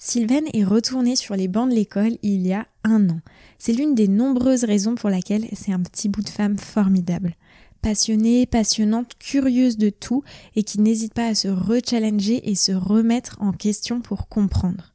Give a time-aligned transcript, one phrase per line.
[0.00, 3.20] Sylvaine est retournée sur les bancs de l'école il y a un an.
[3.58, 7.34] C'est l'une des nombreuses raisons pour laquelle c'est un petit bout de femme formidable.
[7.82, 10.22] Passionnée, passionnante, curieuse de tout
[10.54, 14.94] et qui n'hésite pas à se rechallenger et se remettre en question pour comprendre.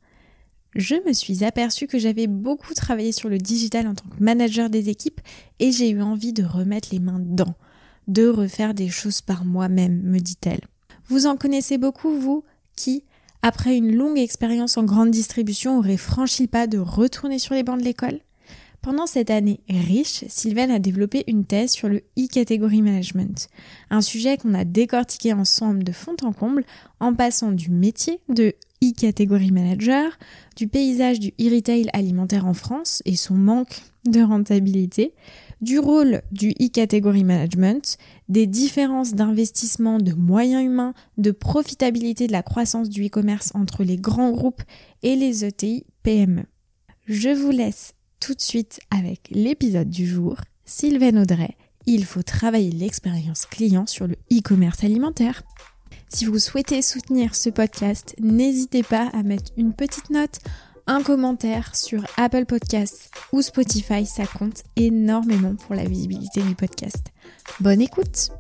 [0.74, 4.70] Je me suis aperçue que j'avais beaucoup travaillé sur le digital en tant que manager
[4.70, 5.20] des équipes
[5.60, 7.56] et j'ai eu envie de remettre les mains dedans,
[8.08, 10.62] de refaire des choses par moi-même, me dit-elle.
[11.10, 12.46] Vous en connaissez beaucoup, vous,
[12.76, 13.04] qui,
[13.44, 17.64] après une longue expérience en grande distribution, auraient franchi le pas de retourner sur les
[17.64, 18.19] bancs de l'école.
[18.82, 23.50] Pendant cette année riche, Sylvain a développé une thèse sur le e-category management,
[23.89, 26.66] un sujet qu'on a décortiqué ensemble de fond en comble
[27.00, 30.18] en passant du métier de e-category manager,
[30.55, 35.14] du paysage du e-retail alimentaire en France et son manque de rentabilité,
[35.64, 42.44] du rôle du e-category management, des différences d'investissement de moyens humains, de profitabilité de la
[42.44, 44.62] croissance du e-commerce entre les grands groupes
[45.02, 46.44] et les ETI PME.
[47.08, 50.38] Je vous laisse tout de suite avec l'épisode du jour.
[50.66, 51.55] Sylvain Audrey,
[51.86, 55.44] il faut travailler l'expérience client sur le e-commerce alimentaire.
[56.09, 60.39] Si vous souhaitez soutenir ce podcast, n'hésitez pas à mettre une petite note,
[60.88, 67.08] un commentaire sur Apple Podcasts ou Spotify, ça compte énormément pour la visibilité du podcast.
[67.59, 68.31] Bonne écoute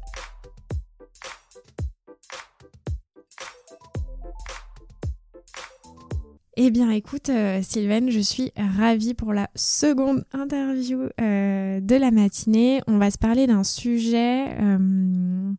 [6.55, 12.11] Eh bien, écoute, euh, Sylvaine, je suis ravie pour la seconde interview euh, de la
[12.11, 12.79] matinée.
[12.85, 15.51] On va se parler d'un sujet euh,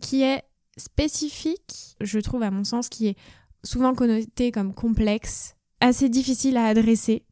[0.00, 0.44] qui est
[0.76, 3.16] spécifique, je trouve à mon sens, qui est
[3.64, 7.24] souvent connoté comme complexe, assez difficile à adresser.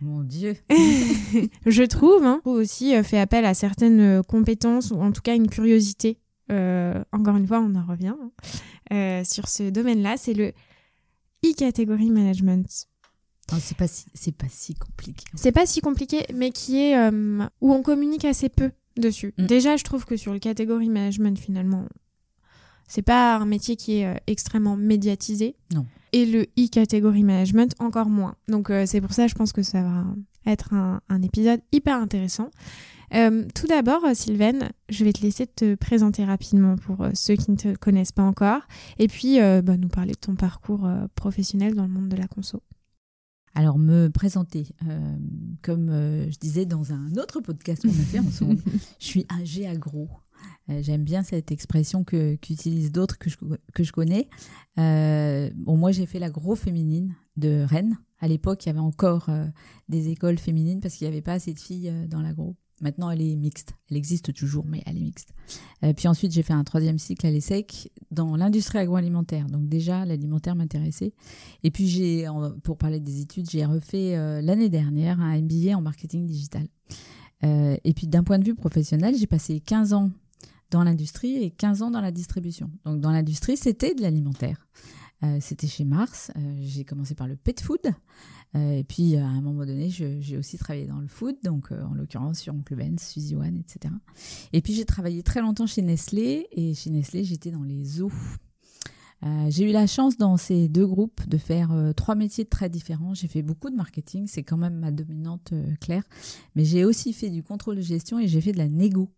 [0.00, 0.56] Mon Dieu.
[1.66, 6.18] je trouve, hein, aussi fait appel à certaines compétences ou en tout cas une curiosité.
[6.50, 8.14] encore une fois, on en revient
[8.90, 10.16] hein, sur ce domaine-là.
[10.16, 10.52] C'est le
[11.44, 12.88] e-category management.
[13.60, 15.24] c'est pas si c'est pas si compliqué.
[15.34, 19.34] C'est pas si compliqué, mais qui est euh, où on communique assez peu dessus.
[19.38, 19.46] Mm.
[19.46, 21.86] Déjà, je trouve que sur le category management, finalement,
[22.88, 25.56] c'est pas un métier qui est euh, extrêmement médiatisé.
[25.72, 25.86] Non.
[26.16, 28.36] Et le e-category management encore moins.
[28.48, 30.04] Donc euh, c'est pour ça, je pense que ça va
[30.46, 32.50] être un, un épisode hyper intéressant.
[33.14, 37.36] Euh, tout d'abord, euh, Sylvaine, je vais te laisser te présenter rapidement pour euh, ceux
[37.36, 38.62] qui ne te connaissent pas encore,
[38.98, 42.62] et puis bah, nous parler de ton parcours professionnel dans le monde de la conso.
[43.54, 44.66] Alors, me présenter,
[45.62, 48.60] comme je disais dans un autre podcast qu'on a fait ensemble,
[48.98, 50.08] je suis âgée agro.
[50.68, 53.36] J'aime bien cette expression que qu'utilisent d'autres que je,
[53.72, 54.28] que je connais.
[54.76, 57.96] bon, moi, j'ai fait l'agro féminine de Rennes.
[58.20, 59.30] À l'époque, il y avait encore
[59.88, 62.56] des écoles féminines parce qu'il n'y avait pas assez de filles dans l'agro.
[62.82, 63.74] Maintenant, elle est mixte.
[63.90, 65.32] Elle existe toujours, mais elle est mixte.
[65.82, 69.46] Euh, puis ensuite, j'ai fait un troisième cycle à l'ESSEC dans l'industrie agroalimentaire.
[69.46, 71.14] Donc déjà, l'alimentaire m'intéressait.
[71.62, 72.26] Et puis, j'ai,
[72.62, 76.66] pour parler des études, j'ai refait euh, l'année dernière un MBA en marketing digital.
[77.44, 80.10] Euh, et puis, d'un point de vue professionnel, j'ai passé 15 ans
[80.70, 82.70] dans l'industrie et 15 ans dans la distribution.
[82.84, 84.68] Donc, dans l'industrie, c'était de l'alimentaire.
[85.40, 86.30] c'était chez Mars.
[86.60, 87.94] j'ai commencé par le pet food.
[88.56, 91.82] Euh, et puis, à un moment donné, j'ai aussi travaillé dans le food, donc euh,
[91.82, 93.92] en l'occurrence sur Oncle Ben's, Suzy One, etc.
[94.52, 98.12] Et puis, j'ai travaillé très longtemps chez Nestlé, et chez Nestlé, j'étais dans les eaux.
[99.24, 103.14] Euh, j'ai eu la chance dans ces deux groupes de faire trois métiers très différents.
[103.14, 106.04] J'ai fait beaucoup de marketing, c'est quand même ma dominante claire,
[106.54, 109.10] mais j'ai aussi fait du contrôle de gestion et j'ai fait de la négo.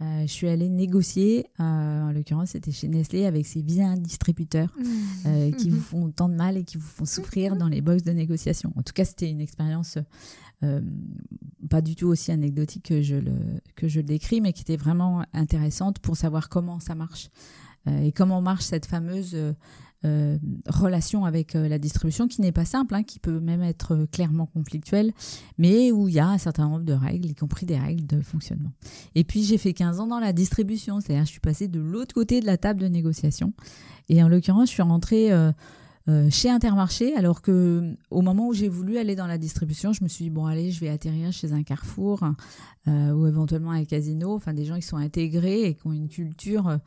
[0.00, 4.74] Euh, je suis allée négocier, euh, en l'occurrence c'était chez Nestlé, avec ces vilains distributeurs
[4.76, 4.84] mmh.
[5.26, 8.02] euh, qui vous font tant de mal et qui vous font souffrir dans les boxes
[8.02, 8.72] de négociation.
[8.76, 9.98] En tout cas, c'était une expérience
[11.68, 13.32] pas du tout aussi anecdotique que je, le,
[13.74, 17.30] que je le décris, mais qui était vraiment intéressante pour savoir comment ça marche
[17.86, 19.36] et comment marche cette fameuse
[20.04, 23.94] euh, relation avec euh, la distribution qui n'est pas simple, hein, qui peut même être
[23.94, 25.12] euh, clairement conflictuelle,
[25.58, 28.20] mais où il y a un certain nombre de règles, y compris des règles de
[28.20, 28.72] fonctionnement.
[29.14, 32.16] Et puis j'ai fait 15 ans dans la distribution, c'est-à-dire je suis passée de l'autre
[32.16, 33.52] côté de la table de négociation.
[34.08, 35.52] Et en l'occurrence, je suis rentrée euh,
[36.30, 40.08] chez Intermarché, alors que au moment où j'ai voulu aller dans la distribution, je me
[40.08, 42.24] suis dit bon allez, je vais atterrir chez un Carrefour
[42.88, 46.08] euh, ou éventuellement un casino, enfin des gens qui sont intégrés et qui ont une
[46.08, 46.78] culture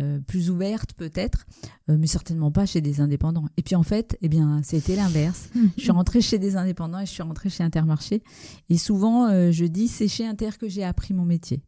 [0.00, 1.46] euh, plus ouverte peut-être,
[1.88, 3.48] mais certainement pas chez des indépendants.
[3.56, 5.50] Et puis en fait, eh bien c'était l'inverse.
[5.76, 8.22] je suis rentrée chez des indépendants et je suis rentrée chez Intermarché.
[8.68, 11.62] Et souvent, je dis c'est chez Inter que j'ai appris mon métier.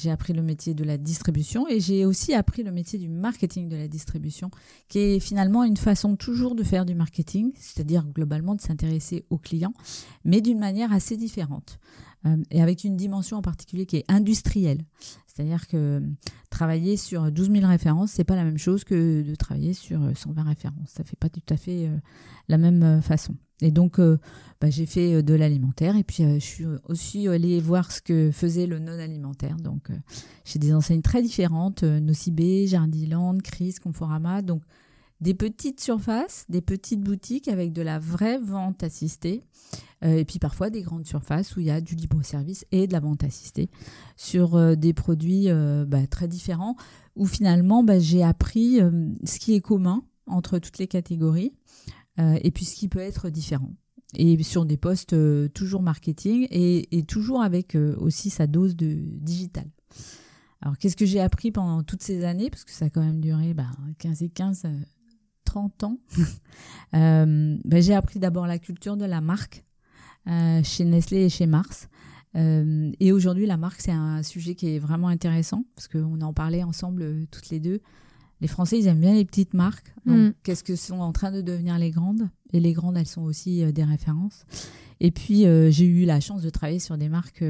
[0.00, 3.68] J'ai appris le métier de la distribution et j'ai aussi appris le métier du marketing
[3.68, 4.50] de la distribution,
[4.88, 9.36] qui est finalement une façon toujours de faire du marketing, c'est-à-dire globalement de s'intéresser aux
[9.36, 9.74] clients,
[10.24, 11.78] mais d'une manière assez différente.
[12.50, 14.84] Et avec une dimension en particulier qui est industrielle.
[15.26, 16.02] C'est-à-dire que
[16.50, 20.42] travailler sur 12 000 références, c'est pas la même chose que de travailler sur 120
[20.42, 20.90] références.
[20.90, 21.88] Ça fait pas tout à fait
[22.48, 23.36] la même façon.
[23.62, 28.02] Et donc, bah, j'ai fait de l'alimentaire et puis je suis aussi allée voir ce
[28.02, 29.56] que faisait le non-alimentaire.
[29.56, 29.88] Donc,
[30.44, 34.42] j'ai des enseignes très différentes, Nocibé, Jardiland, Chris, Conforama.
[34.42, 34.62] Donc,
[35.20, 39.44] des petites surfaces, des petites boutiques avec de la vraie vente assistée,
[40.02, 42.92] euh, et puis parfois des grandes surfaces où il y a du libre-service et de
[42.92, 43.68] la vente assistée
[44.16, 46.76] sur euh, des produits euh, bah, très différents,
[47.16, 48.78] où finalement bah, j'ai appris
[49.24, 51.52] ce qui est commun entre toutes les catégories,
[52.18, 53.72] et puis ce qui peut être différent.
[54.14, 55.16] Et sur des postes
[55.54, 59.64] toujours marketing et, toujours avec aussi sa dose de digital.
[60.60, 62.50] Alors, qu'est-ce que j'ai appris pendant toutes ces années?
[62.50, 64.66] Parce que ça a quand même duré bah, 15 et 15,
[65.50, 65.98] 30 ans,
[66.94, 69.64] euh, ben, j'ai appris d'abord la culture de la marque
[70.28, 71.88] euh, chez Nestlé et chez Mars.
[72.36, 76.32] Euh, et aujourd'hui, la marque, c'est un sujet qui est vraiment intéressant parce qu'on en
[76.32, 77.80] parlait ensemble toutes les deux.
[78.40, 79.92] Les Français, ils aiment bien les petites marques.
[80.06, 80.34] Donc, mm.
[80.44, 82.28] qu'est-ce que sont en train de devenir les grandes?
[82.52, 84.44] Et les grandes, elles sont aussi des références.
[85.00, 87.44] Et puis, j'ai eu la chance de travailler sur des marques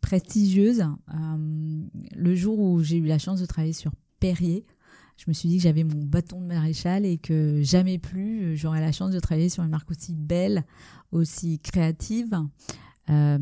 [0.00, 0.84] prestigieuses.
[2.16, 3.90] le jour où j'ai eu la chance de travailler sur
[4.20, 4.64] Perrier,
[5.24, 8.56] je me suis dit que j'avais mon bâton de maréchal et que jamais plus euh,
[8.56, 10.64] j'aurais la chance de travailler sur une marque aussi belle,
[11.12, 12.36] aussi créative.
[13.08, 13.38] Euh,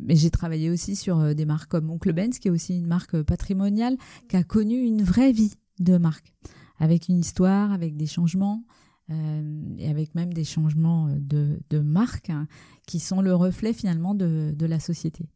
[0.00, 2.86] mais j'ai travaillé aussi sur euh, des marques comme Oncle Benz, qui est aussi une
[2.86, 3.96] marque patrimoniale,
[4.28, 6.32] qui a connu une vraie vie de marque,
[6.78, 8.64] avec une histoire, avec des changements,
[9.78, 12.46] et avec même des changements de, marque, hein,
[12.86, 15.26] qui sont le reflet finalement de la société.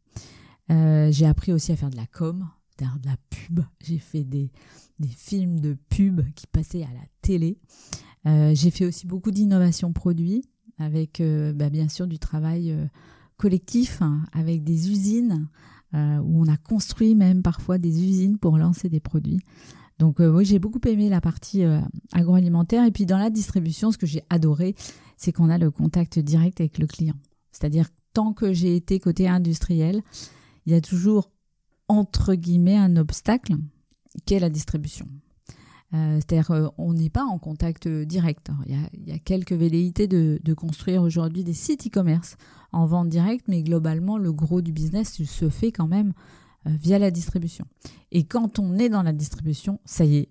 [0.69, 3.61] j'ai appris aussi à faire de la com, de la pub.
[3.83, 4.51] J'ai fait des,
[5.15, 7.57] films de pub qui passaient à la télé.
[8.25, 10.43] Euh, j'ai fait aussi beaucoup d'innovation produits
[10.79, 12.85] avec euh, bah, bien sûr du travail euh,
[13.37, 15.47] collectif hein, avec des usines
[15.93, 19.39] où on a construit même parfois des usines pour lancer des produits.
[19.99, 21.63] Donc oui, j'ai beaucoup aimé la partie
[22.11, 24.75] agroalimentaire et puis dans la distribution, ce que j'ai adoré,
[25.15, 27.15] c'est qu'on a le contact direct avec le client.
[27.51, 30.03] C'est-à-dire tant que j'ai été côté industriel,
[30.65, 31.31] il y a toujours
[31.87, 33.55] entre guillemets un obstacle
[34.25, 35.07] qu'est la distribution.
[35.93, 38.49] Euh, c'est-à-dire euh, on n'est pas en contact direct.
[38.65, 42.35] Il y, a, quelques velléités de, construire aujourd'hui des sites e-commerce
[42.73, 46.13] en vente directe, mais globalement, le gros du business se fait quand même
[46.65, 47.65] euh, via la distribution.
[48.11, 50.29] Et quand on est dans la distribution, ça y est,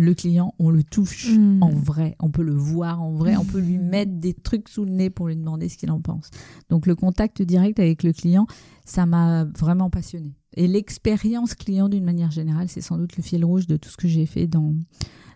[0.00, 1.62] le client, on le touche hmm.
[1.62, 4.86] en vrai, on peut le voir en vrai, on peut lui mettre des trucs sous
[4.86, 6.30] le nez pour lui demander ce qu'il en pense.
[6.70, 8.46] Donc le contact direct avec le client,
[8.86, 10.32] ça m'a vraiment passionné.
[10.56, 13.98] Et l'expérience client d'une manière générale, c'est sans doute le fil rouge de tout ce
[13.98, 14.74] que j'ai fait dans,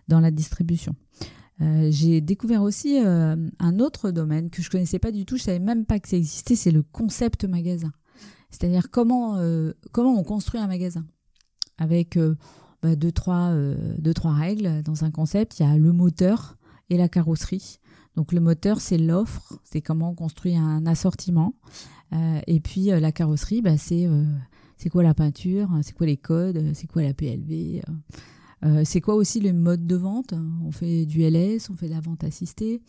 [0.07, 0.95] dans la distribution.
[1.61, 5.43] Euh, j'ai découvert aussi euh, un autre domaine que je connaissais pas du tout, je
[5.43, 7.93] savais même pas que ça existait, c'est le concept magasin.
[8.49, 11.05] C'est-à-dire comment, euh, comment on construit un magasin.
[11.77, 12.17] Avec
[12.81, 13.53] bah, deux, trois,
[13.97, 16.57] deux, trois règles dans un concept, il y a le moteur
[16.89, 17.79] et la carrosserie.
[18.15, 21.53] Donc le moteur, c'est l'offre, c'est comment on construit un assortiment.
[22.47, 24.07] et puis la carrosserie, bah, c'est
[24.89, 27.91] quoi la peinture, c'est quoi les codes, c'est quoi la PLV, euh,
[28.63, 30.33] euh, c'est quoi aussi les modes de vente.
[30.63, 32.81] On fait du LS, on fait de la vente assistée.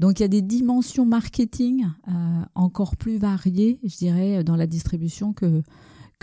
[0.00, 2.12] Donc il y a des dimensions marketing euh,
[2.54, 5.62] encore plus variées, je dirais, dans la distribution que,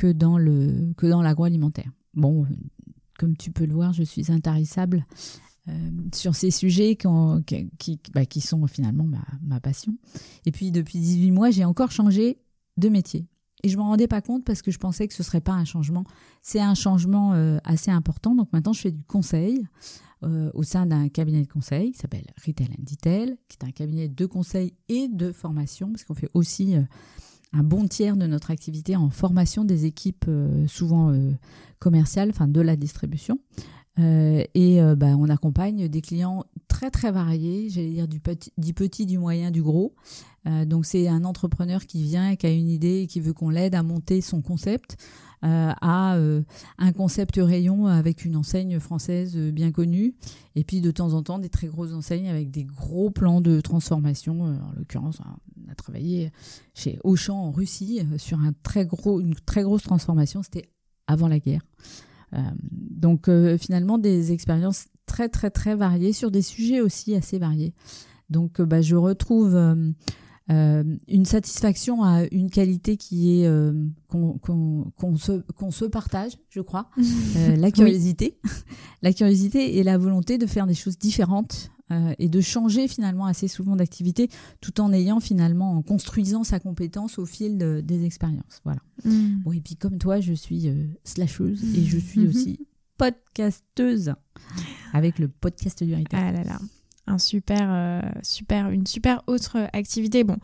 [0.02, 1.92] le que dans l'agroalimentaire.
[2.16, 2.46] Bon,
[3.20, 5.06] comme tu peux le voir, je suis intarissable
[6.16, 9.06] sur ces sujets qui, bah, sont finalement
[9.44, 9.94] ma, passion.
[10.48, 12.40] Et puis depuis 18 mois, j'ai encore changé
[12.78, 13.28] de métier.
[13.64, 15.66] Et je m'en rendais pas compte parce que je pensais que ce serait pas un
[15.66, 16.06] changement.
[16.42, 18.34] C'est un changement euh, assez important.
[18.34, 19.68] Donc maintenant, je fais du conseil
[20.24, 23.72] euh, au sein d'un cabinet de conseil qui s'appelle Retail and Detail, qui est un
[23.72, 26.84] cabinet de conseil et de formation, parce qu'on fait aussi euh,
[27.54, 30.26] un bon tiers de notre activité en formation des équipes
[30.68, 31.14] souvent
[31.80, 33.40] commerciales, enfin de la distribution.
[34.00, 36.46] Et bah, on accompagne des clients
[36.80, 38.22] très très variés, j'allais dire du
[38.74, 39.94] petit, du moyen, du gros.
[40.48, 43.50] Euh, donc c'est un entrepreneur qui vient qui a une idée et qui veut qu'on
[43.50, 44.96] l'aide à monter son concept.
[45.44, 46.42] Euh, à euh,
[46.78, 50.16] un concept rayon avec une enseigne française bien connue,
[50.56, 53.62] et puis de temps en temps des très grosses enseignes avec des gros plans de
[53.62, 54.42] transformation.
[54.42, 55.22] en l'occurrence,
[55.66, 56.32] on a travaillé
[56.74, 58.54] chez Auchan en Russie sur une
[59.46, 60.44] très grosse transformation.
[60.44, 60.70] C'était
[61.08, 61.62] avant la guerre.
[62.62, 67.74] Donc finalement des expériences très très très variées sur des sujets aussi assez variés.
[68.30, 69.58] Donc bah, je retrouve
[70.50, 73.50] une satisfaction à une qualité qui est
[74.08, 76.90] qu'on se, qu'on se partage, je crois,
[77.58, 78.40] la curiosité,
[79.02, 83.26] la curiosité et la volonté de faire des choses différentes euh, et de changer finalement
[83.26, 84.30] assez souvent d'activité
[84.62, 88.62] tout en ayant finalement en construisant sa compétence au fil des expériences.
[88.64, 88.82] Voilà.
[89.06, 89.40] Mm.
[89.44, 92.60] Bon, et puis comme toi, je suis euh, slasheuse et je suis aussi
[92.98, 94.14] podcasteuse
[94.94, 96.22] avec le podcast du héritage.
[96.24, 96.60] Ah là là,
[97.10, 100.24] un super, euh, super, une super autre activité.
[100.24, 100.38] Bon,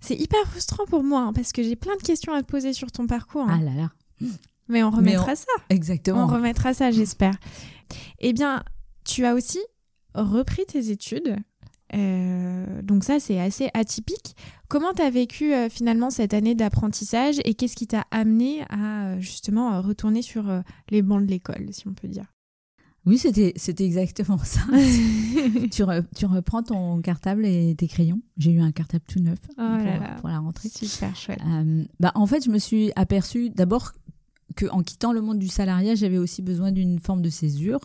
[0.00, 2.72] c'est hyper frustrant pour moi hein, parce que j'ai plein de questions à te poser
[2.72, 3.48] sur ton parcours.
[3.48, 3.60] Hein.
[3.60, 4.28] Ah là là.
[4.68, 5.52] Mais on remettra ça.
[5.68, 6.24] Exactement.
[6.24, 7.34] On remettra ça, j'espère.
[8.18, 8.64] Eh bien,
[9.04, 9.60] tu as aussi
[10.14, 11.36] repris tes études.
[11.94, 14.34] Euh, donc ça, c'est assez atypique.
[14.68, 19.20] Comment tu as vécu euh, finalement cette année d'apprentissage et qu'est-ce qui t'a amené à
[19.20, 22.26] justement retourner sur les bancs de l'école, si on peut dire?
[23.06, 24.60] Oui, c'était, c'était exactement ça.
[25.70, 25.84] tu,
[26.16, 28.20] tu, reprends ton cartable et tes crayons.
[28.36, 30.68] J'ai eu un cartable tout neuf oh pour, pour, la rentrée.
[30.68, 31.40] Super chouette.
[32.00, 33.92] bah, en fait, je me suis aperçue d'abord
[34.70, 37.80] en quittant le monde du salariat, j'avais aussi besoin d'une forme de césure,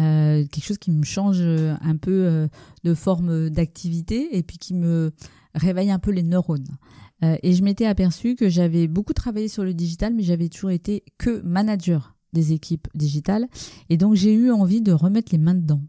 [0.00, 2.48] euh, quelque chose qui me change un peu euh,
[2.82, 5.12] de forme d'activité et puis qui me
[5.54, 6.76] réveille un peu les neurones.
[7.22, 10.70] Euh, et je m'étais aperçu que j'avais beaucoup travaillé sur le digital, mais j'avais toujours
[10.70, 13.46] été que manager des équipes digitales.
[13.88, 15.82] Et donc j'ai eu envie de remettre les mains dedans,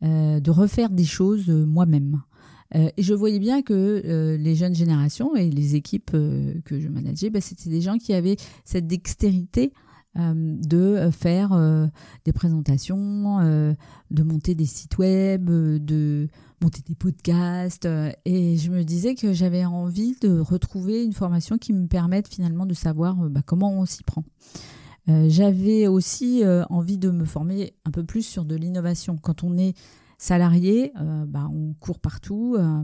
[0.00, 2.22] de refaire des choses moi-même.
[2.74, 6.80] Euh, et je voyais bien que euh, les jeunes générations et les équipes euh, que
[6.80, 9.72] je manageais, bah, c'était des gens qui avaient cette dextérité
[10.16, 11.90] de faire
[12.24, 16.28] des présentations, de monter des sites web, de
[16.62, 17.88] monter des podcasts.
[18.24, 22.64] et je me disais que j'avais envie de retrouver une formation qui me permette finalement
[22.64, 24.22] de savoir bah, comment on s'y prend.
[25.06, 29.16] J'avais aussi envie de me former un peu plus sur de l'innovation.
[29.16, 29.74] Quand on est
[30.18, 32.82] salarié, euh, bah, on court partout, euh,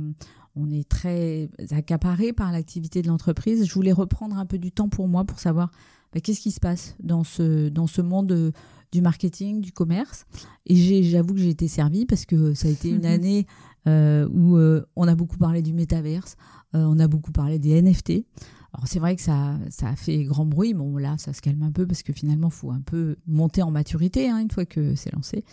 [0.57, 3.67] on est très accaparé par l'activité de l'entreprise.
[3.67, 5.71] Je voulais reprendre un peu du temps pour moi pour savoir
[6.13, 8.51] bah, qu'est-ce qui se passe dans ce, dans ce monde euh,
[8.93, 10.27] du marketing, du commerce.
[10.67, 13.47] Et j'avoue que j'ai été servie parce que ça a été une année
[13.87, 14.59] où
[14.97, 16.37] on a beaucoup parlé du métaverse,
[16.75, 18.25] on a beaucoup parlé des NFT.
[18.73, 20.75] Alors c'est vrai que ça, ça a fait grand bruit.
[20.75, 23.71] Bon là, ça se calme un peu parce que finalement, faut un peu monter en
[23.71, 25.45] maturité hein, une fois que c'est lancé.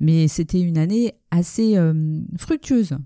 [0.00, 2.96] Mais c'était une année assez euh, fructueuse.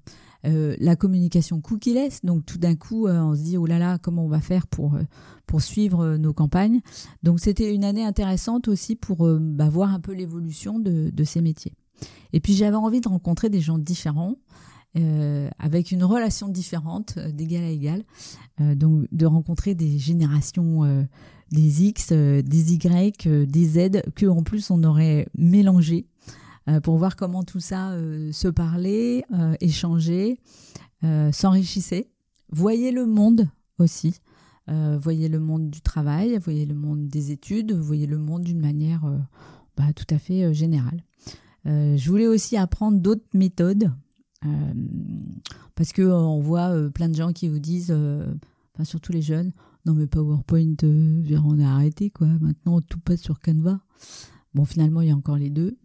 [0.47, 3.99] Euh, la communication cookie-less, donc tout d'un coup, euh, on se dit, oh là là,
[3.99, 4.97] comment on va faire pour,
[5.47, 6.81] pour suivre nos campagnes?
[7.25, 11.41] Donc c'était une année intéressante aussi pour bah, voir un peu l'évolution de, de, ces
[11.41, 11.75] métiers.
[12.33, 14.37] Et puis j'avais envie de rencontrer des gens différents,
[15.59, 18.05] avec une relation différente, d'égal à égal.
[18.59, 21.07] donc de rencontrer des générations
[21.51, 26.07] des X, des Y, des Z, que en plus on aurait mélangé
[26.69, 30.39] euh, pour voir comment tout ça euh, se parlait, euh, échangeait,
[31.33, 32.11] s'enrichissait.
[32.51, 34.21] Voyez le monde aussi.
[34.67, 39.03] voyez le monde du travail, voyez le monde des études, voyez le monde d'une manière
[39.77, 41.05] bah, tout à fait générale.
[41.65, 43.93] je voulais aussi apprendre d'autres méthodes
[45.75, 47.91] parce que on voit plein de gens qui vous disent,
[48.75, 49.53] enfin surtout les jeunes,
[49.87, 52.29] non mais PowerPoint, on a arrêté quoi.
[52.41, 53.81] Maintenant tout passe sur Canva.
[54.55, 55.77] Bon finalement il y a encore les deux.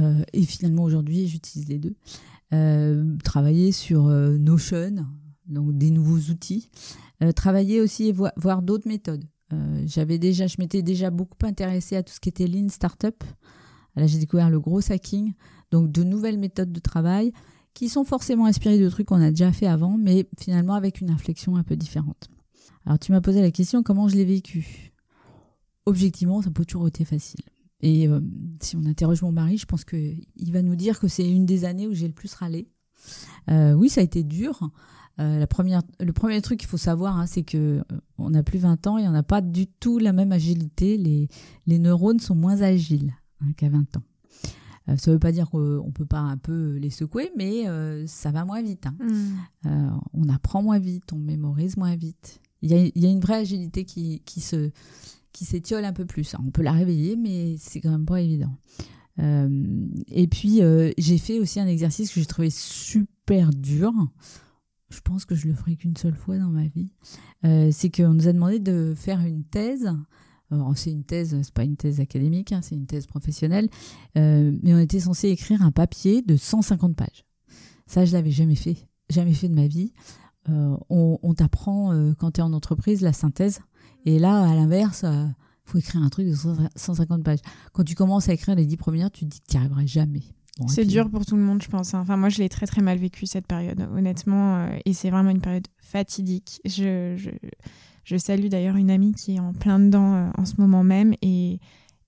[0.00, 1.94] Euh, et finalement, aujourd'hui, j'utilise les deux.
[2.52, 5.06] Euh, travailler sur euh, Notion,
[5.46, 6.70] donc des nouveaux outils.
[7.36, 9.24] travailler aussi et voir d'autres méthodes.
[9.84, 13.22] J'avais déjà, je m'étais déjà beaucoup intéressée à tout ce qui était Lean Startup.
[13.94, 15.32] Là, j'ai découvert le gros hacking,
[15.70, 17.32] donc de nouvelles méthodes de travail
[17.74, 21.10] qui sont forcément inspirées de trucs qu'on a déjà fait avant, mais finalement avec une
[21.10, 22.30] inflexion un peu différente.
[22.86, 24.92] Alors, tu m'as posé la question comment je l'ai vécu?
[25.86, 27.44] Objectivement, ça peut toujours été facile.
[27.80, 28.20] Et euh,
[28.60, 31.64] si on interroge mon mari, je pense qu'il va nous dire que c'est une des
[31.64, 32.68] années où j'ai le plus râlé.
[33.50, 34.70] Euh, oui, ça a été dur.
[35.20, 37.82] Euh, la première, le premier truc qu'il faut savoir, hein, c'est que
[38.18, 40.96] on n'a plus 20 ans et on n'a pas du tout la même agilité.
[40.96, 41.28] Les,
[41.66, 44.02] les neurones sont moins agiles hein, qu'à 20 ans.
[44.86, 47.64] Ça ne veut pas dire qu'on ne peut pas un peu les secouer, mais
[48.06, 48.86] ça va moins vite.
[48.86, 48.96] Hein.
[49.64, 49.98] Mm.
[50.12, 52.40] on apprend moins vite, on mémorise moins vite.
[52.62, 54.70] Il y a, y a, une vraie agilité qui, qui se
[55.34, 56.34] qui s'étiole un peu plus.
[56.38, 58.56] On peut la réveiller, mais c'est quand même pas évident.
[59.18, 63.92] Euh, et puis, euh, j'ai fait aussi un exercice que j'ai trouvé super dur.
[64.90, 66.92] Je pense que je le ferai qu'une seule fois dans ma vie.
[67.44, 69.90] Euh, c'est qu'on nous a demandé de faire une thèse.
[70.76, 73.68] C'est une thèse, c'est pas une thèse académique, hein, c'est une thèse professionnelle.
[74.14, 77.24] mais on était censé écrire un papier de 150 pages.
[77.86, 78.76] Ça, je l'avais jamais fait,
[79.10, 79.92] jamais fait de ma vie.
[80.48, 83.60] on, on t'apprend quand tu es en entreprise la synthèse.
[84.06, 85.26] Et là, à l'inverse, il euh,
[85.64, 86.34] faut écrire un truc de
[86.76, 87.38] 150 pages.
[87.72, 89.86] Quand tu commences à écrire les dix premières, tu te dis que tu n'y arriveras
[89.86, 90.22] jamais.
[90.58, 91.94] Bon, C'est dur pour tout le monde, je pense.
[91.94, 92.00] hein.
[92.00, 94.56] Enfin, moi, je l'ai très très mal vécu cette période, honnêtement.
[94.56, 96.60] euh, et c'est vraiment une période fatidique.
[96.64, 97.30] Je, je,
[98.04, 101.14] je salue d'ailleurs une amie qui est en plein dedans euh, en ce moment même
[101.22, 101.58] et,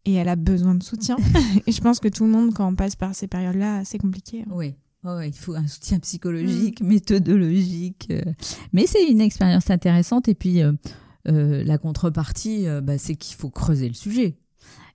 [0.05, 1.17] et elle a besoin de soutien.
[1.67, 4.43] et je pense que tout le monde, quand on passe par ces périodes-là, c'est compliqué.
[4.43, 4.51] hein.
[4.53, 4.75] Oui.
[5.05, 8.09] Ouais, il faut un soutien psychologique, méthodologique.
[8.11, 8.23] euh.
[8.73, 10.27] Mais c'est une expérience intéressante.
[10.29, 10.73] Et puis, euh,
[11.29, 14.37] euh, la contrepartie, euh, bah, c'est qu'il faut creuser le sujet.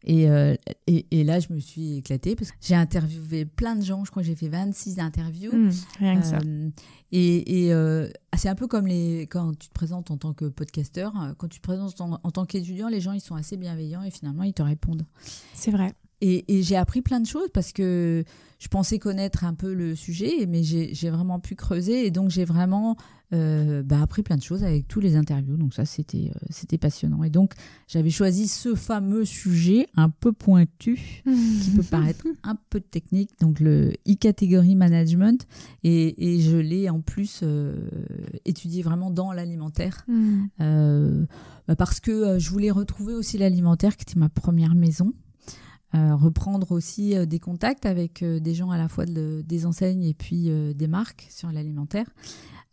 [0.03, 0.55] Et, euh,
[0.87, 4.03] et, et là, je me suis éclatée parce que j'ai interviewé plein de gens.
[4.03, 5.55] Je crois que j'ai fait 26 interviews.
[5.55, 6.37] Mmh, rien que ça.
[6.45, 6.69] Euh,
[7.11, 10.45] et et euh, c'est un peu comme les, quand tu te présentes en tant que
[10.45, 11.13] podcasteur.
[11.37, 14.11] Quand tu te présentes en, en tant qu'étudiant, les gens, ils sont assez bienveillants et
[14.11, 15.05] finalement, ils te répondent.
[15.53, 15.93] C'est vrai.
[16.21, 18.23] Et, et j'ai appris plein de choses parce que
[18.61, 22.45] je pensais connaître un peu le sujet, mais j'ai vraiment pu creuser et donc j'ai
[22.45, 22.95] vraiment
[23.33, 25.57] euh, bah, appris plein de choses avec tous les interviews.
[25.57, 27.23] Donc ça, c'était euh, c'était passionnant.
[27.23, 27.53] Et donc
[27.87, 31.23] j'avais choisi ce fameux sujet un peu pointu
[31.63, 35.47] qui peut paraître un peu technique, donc le e-category management,
[35.83, 37.89] et, et je l'ai en plus euh,
[38.45, 40.05] étudié vraiment dans l'alimentaire.
[40.07, 40.43] Mmh.
[40.59, 41.25] Euh,
[41.67, 45.13] bah, parce que je voulais retrouver aussi l'alimentaire qui était ma première maison.
[45.93, 49.65] Euh, reprendre aussi euh, des contacts avec euh, des gens à la fois de- des
[49.65, 52.07] enseignes et puis des marques sur l'alimentaire.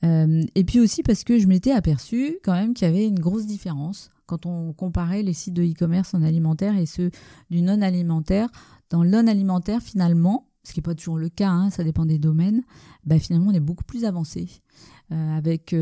[0.05, 3.47] Et puis aussi parce que je m'étais aperçue quand même qu'il y avait une grosse
[3.47, 7.11] différence quand on comparait les sites de e-commerce en alimentaire et ceux
[7.51, 8.49] du non-alimentaire.
[8.91, 12.19] Dans le non-alimentaire, finalement, ce qui n'est pas toujours le cas, hein, ça dépend des
[12.19, 12.63] domaines,
[13.05, 14.49] bah, finalement on est beaucoup plus avancé.
[15.11, 15.75] avec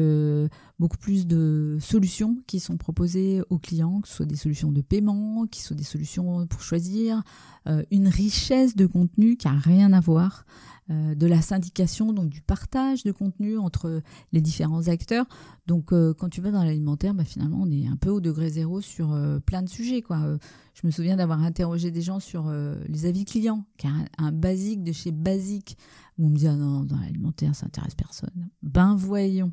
[0.79, 4.83] beaucoup plus de solutions qui sont proposées aux clients, que ce soit des solutions de
[4.83, 7.23] paiement, qui soient des solutions pour choisir,
[7.67, 10.45] euh, une richesse de contenu qui a rien à voir,
[10.91, 14.03] euh, de la syndication, donc du partage de contenu entre
[14.33, 15.27] les différents acteurs.
[15.67, 18.51] Donc euh, quand tu vas dans l'alimentaire, bah, finalement on est un peu au degré
[18.51, 20.03] zéro sur plein de sujets.
[20.03, 20.39] Quoi.
[20.75, 22.53] Je me souviens d'avoir interrogé des gens sur
[22.87, 25.79] les avis clients, qui un, un basique de chez Basique,
[26.19, 28.51] où on me dit ah non, dans l'alimentaire ça intéresse personne.
[28.63, 29.53] Ben voyons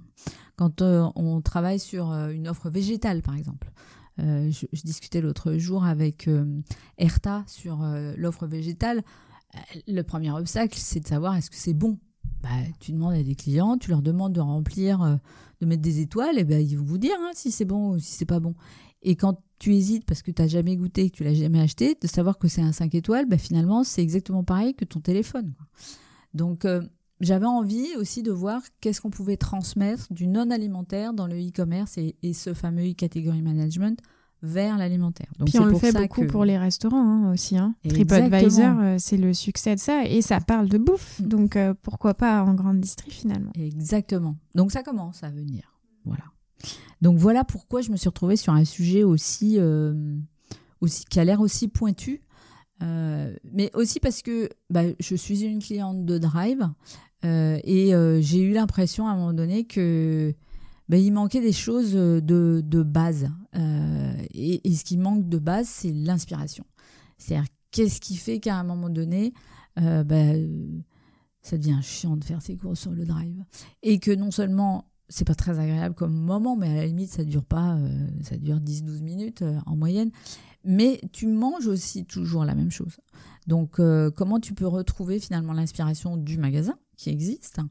[0.56, 3.72] quand euh, on travaille sur euh, une offre végétale, par exemple.
[4.20, 6.46] Euh, je, discutais l'autre jour avec euh,
[7.00, 9.04] Erta sur euh, l'offre végétale.
[9.88, 12.00] Le premier obstacle, c'est de savoir est-ce que c'est bon.
[12.42, 15.20] Bah, tu demandes à des clients, tu leur demandes de remplir,
[15.62, 18.00] de mettre des étoiles, et ben ils vont vous dire hein, si c'est bon ou
[18.00, 18.54] si c'est pas bon.
[19.02, 21.96] Et quand tu hésites parce que tu n'as jamais goûté, que tu l'as jamais acheté,
[22.00, 25.54] de savoir que c'est un 5 étoiles, bah, finalement, c'est exactement pareil que ton téléphone.
[26.34, 26.68] Donc,
[27.24, 32.16] j'avais envie aussi de voir qu'est-ce qu'on pouvait transmettre du non-alimentaire dans le e-commerce et,
[32.22, 34.00] et ce fameux e-category management
[34.42, 35.28] vers l'alimentaire.
[35.46, 37.58] Puis on le fait beaucoup que- pour les restaurants hein, aussi.
[37.58, 37.76] Hein.
[37.88, 40.06] TripAdvisor, euh, c'est le succès de ça.
[40.06, 41.22] Et ça parle de bouffe.
[41.22, 41.28] Mm.
[41.28, 43.52] Donc euh, pourquoi pas en grande distrie finalement.
[43.56, 44.36] Exactement.
[44.54, 45.80] Donc ça commence à venir.
[46.04, 46.26] Voilà.
[47.02, 50.18] Donc voilà pourquoi je me suis retrouvée sur un sujet aussi, euh,
[50.82, 52.22] aussi qui a l'air aussi pointu,
[52.82, 56.68] mais aussi parce que bah, je suis une cliente de Drive
[57.24, 60.34] et euh, j'ai eu l'impression à un moment donné que
[60.90, 63.30] bah, il manquait des choses de, de base.
[63.56, 66.66] Euh, et, ce qui manque de base, c'est l'inspiration.
[67.18, 69.34] C'est-à-dire qu'est-ce qui fait qu'à un moment donné,
[69.80, 70.82] euh, euh,
[71.42, 73.44] ça devient chiant de faire ses courses sur le Drive?
[73.82, 77.24] Et que non seulement c'est pas très agréable comme moment, mais à la limite ça
[77.24, 80.12] dure pas, euh, ça dure 10-12 minutes euh, en moyenne,
[80.64, 82.98] mais tu manges aussi toujours la même chose.
[83.48, 86.78] Donc euh, comment tu peux retrouver finalement l'inspiration du magasin?
[86.98, 87.70] Qui existe hein,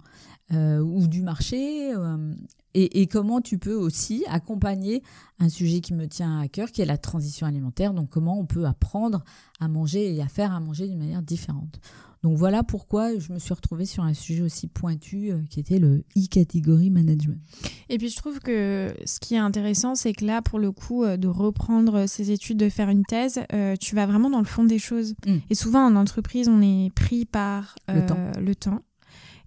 [0.52, 2.34] euh, ou du marché euh,
[2.74, 5.02] et, et comment tu peux aussi accompagner
[5.38, 7.94] un sujet qui me tient à cœur, qui est la transition alimentaire.
[7.94, 9.24] Donc comment on peut apprendre
[9.60, 11.80] à manger et à faire à manger d'une manière différente.
[12.22, 15.80] Donc voilà pourquoi je me suis retrouvée sur un sujet aussi pointu euh, qui était
[15.80, 17.40] le e-category management.
[17.88, 21.02] Et puis je trouve que ce qui est intéressant, c'est que là, pour le coup,
[21.02, 24.44] euh, de reprendre ces études, de faire une thèse, euh, tu vas vraiment dans le
[24.44, 25.14] fond des choses.
[25.26, 25.38] Mm.
[25.50, 28.30] Et souvent en entreprise, on est pris par Le temps.
[28.40, 28.82] le temps.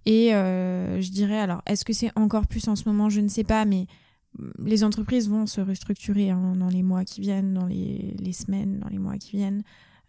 [0.06, 3.10] Et euh, je dirais, alors, est-ce que c'est encore plus en ce moment?
[3.10, 3.86] Je ne sais pas, mais
[4.38, 8.78] mm, les entreprises vont se restructurer hein, dans les mois qui viennent, dans les, semaines,
[8.78, 9.62] dans les mois qui viennent,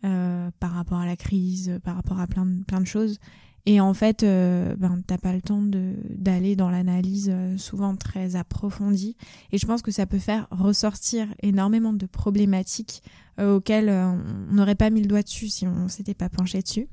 [0.05, 3.19] euh, par rapport à la crise, par rapport à plein de, plein de choses.
[3.65, 8.37] Et en fait, euh, ben, t'as pas le temps d'aller dans l'analyse euh, souvent très
[8.37, 9.17] approfondie.
[9.51, 13.01] Et je pense que ça peut faire ressortir énormément de problématiques
[13.39, 16.87] auxquelles on n'aurait pas mis le doigt dessus si on s'était pas penché dessus.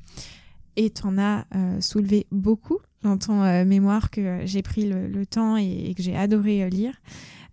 [0.76, 5.56] Et t'en as euh, soulevé beaucoup dans ton euh, mémoire que j'ai pris le, temps
[5.56, 6.94] et, que j'ai adoré euh, lire.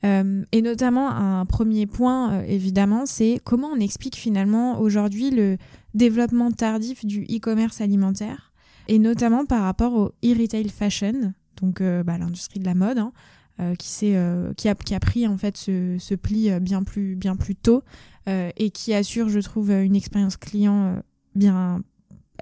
[0.04, 5.58] Et notamment, un premier point, évidemment, c'est comment on explique finalement aujourd'hui le
[5.94, 8.52] développement tardif du e-commerce alimentaire
[8.88, 13.12] et notamment par rapport au e-retail fashion, donc bah, l'industrie de la mode, hein,
[13.78, 14.16] qui,
[14.58, 17.84] qui, a, qui a pris en fait ce, ce pli bien plus, bien plus tôt
[18.26, 21.00] et qui assure, je trouve, une expérience client
[21.36, 21.84] bien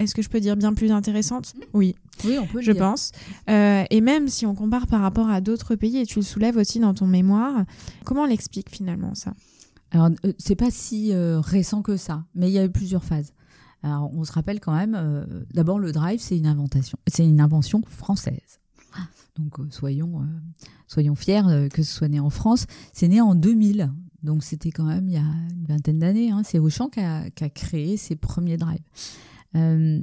[0.00, 1.94] est-ce que je peux dire bien plus intéressante Oui.
[2.24, 3.12] Oui, on peut je pense.
[3.48, 6.56] Euh, et même si on compare par rapport à d'autres pays, et tu le soulèves
[6.56, 7.64] aussi dans ton mémoire,
[8.04, 9.34] comment on l'explique finalement ça?
[9.90, 13.04] Alors, euh, c'est pas si euh, récent que ça, mais il y a eu plusieurs
[13.04, 13.34] phases.
[13.82, 17.82] Alors, on se rappelle quand même, d'abord, le drive, c'est une invention, c'est une invention
[17.86, 18.60] française.
[19.38, 20.26] Donc, soyons,
[20.86, 22.66] soyons fiers que ce soit né en France.
[22.92, 23.90] C'est né en 2000.
[24.22, 26.30] Donc, c'était quand même il y a une vingtaine d'années.
[26.30, 26.42] Hein.
[26.44, 28.82] C'est Auchan qui a, qui a, créé ses premiers drives.
[29.56, 30.00] Euh,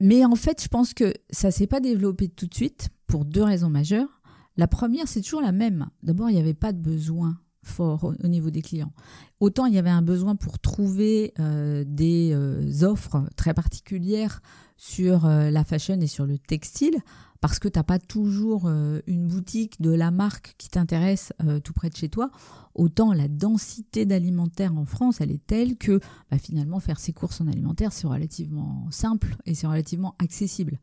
[0.00, 3.42] mais en fait, je pense que ça s'est pas développé tout de suite pour deux
[3.42, 4.20] raisons majeures.
[4.56, 5.88] La première, c'est toujours la même.
[6.02, 8.92] D'abord, il n'y avait pas de besoin fort au niveau des clients.
[9.40, 14.40] Autant il y avait un besoin pour trouver euh, des euh, offres très particulières
[14.76, 16.96] sur la fashion et sur le textile,
[17.44, 21.60] parce que tu n'as pas toujours euh, une boutique de la marque qui t'intéresse euh,
[21.60, 22.30] tout près de chez toi,
[22.74, 26.00] autant la densité d'alimentaire en France, elle est telle que
[26.30, 30.78] bah, finalement faire ses courses en alimentaire, c'est relativement simple et c'est relativement accessible.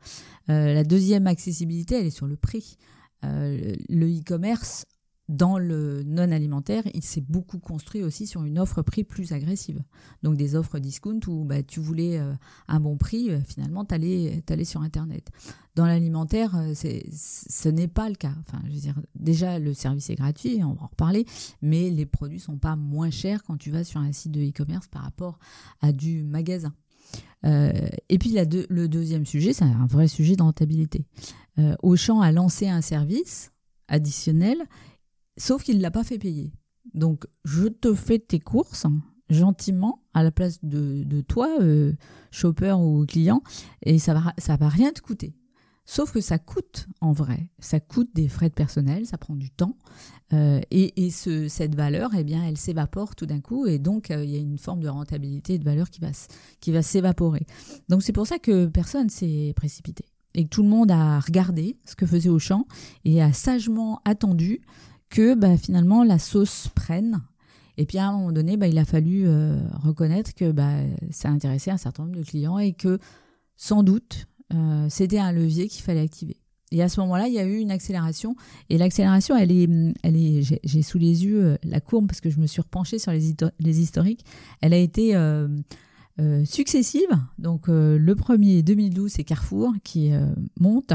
[0.49, 2.77] Euh, la deuxième accessibilité, elle est sur le prix.
[3.23, 4.85] le e-commerce
[5.31, 9.81] dans le non alimentaire, il s'est beaucoup construit aussi sur une offre prix plus agressive.
[10.23, 12.33] Donc des offres discount où bah, tu voulais euh,
[12.67, 15.31] un bon prix, euh, finalement tu allais, sur Internet.
[15.75, 18.33] Dans l'alimentaire, euh, ce n'est pas le cas.
[18.41, 18.61] Enfin,
[19.15, 21.25] déjà le service est gratuit, on va en reparler,
[21.61, 24.87] mais les produits sont pas moins chers quand tu vas sur un site de e-commerce
[24.87, 25.39] par rapport
[25.79, 26.73] à du magasin.
[27.43, 31.05] et puis le deuxième sujet, c'est un vrai sujet de rentabilité.
[31.81, 33.51] Auchan a lancé un service
[33.87, 34.57] additionnel
[35.37, 36.53] Sauf qu'il ne l'a pas fait payer.
[36.93, 38.85] Donc, je te fais tes courses
[39.31, 41.93] gentiment à la place de, toi, euh,
[42.31, 43.41] shopper ou client,
[43.83, 45.35] et ça va, ça va rien te coûter.
[45.85, 49.49] Sauf que ça coûte en vrai, ça coûte des frais de personnel, ça prend du
[49.49, 49.77] temps,
[50.31, 54.23] euh, et, ce, cette valeur, eh bien, elle s'évapore tout d'un coup, et donc euh,
[54.23, 56.09] il y a une forme de rentabilité et de valeur qui va,
[56.59, 57.45] qui va s'évaporer.
[57.89, 61.77] Donc c'est pour ça que personne s'est précipité, et que tout le monde a regardé
[61.85, 62.67] ce que faisait Auchan,
[63.03, 64.61] et a sagement attendu
[65.11, 67.21] que bah, finalement la sauce prenne.
[67.77, 70.77] Et puis à un moment donné, bah, il a fallu euh, reconnaître que bah,
[71.11, 72.97] ça intéressait un certain nombre de clients et que
[73.55, 76.37] sans doute euh, c'était un levier qu'il fallait activer.
[76.73, 78.35] Et à ce moment-là, il y a eu une accélération.
[78.69, 79.67] Et l'accélération, elle est,
[80.03, 82.97] elle est, j'ai sous les yeux euh, la courbe parce que je me suis repenchée
[82.97, 84.25] sur les, les historiques.
[84.61, 85.13] Elle a été
[86.21, 87.17] euh, successives.
[87.39, 90.27] Donc euh, le premier 2012 c'est Carrefour qui euh,
[90.59, 90.93] monte,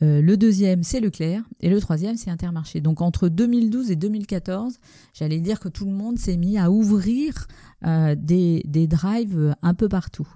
[0.00, 2.80] le deuxième c'est Leclerc et le troisième c'est Intermarché.
[2.80, 4.78] Donc entre 2012 et 2014,
[5.12, 7.48] j'allais dire que tout le monde s'est mis à ouvrir
[7.82, 10.28] des, des, drives un peu partout.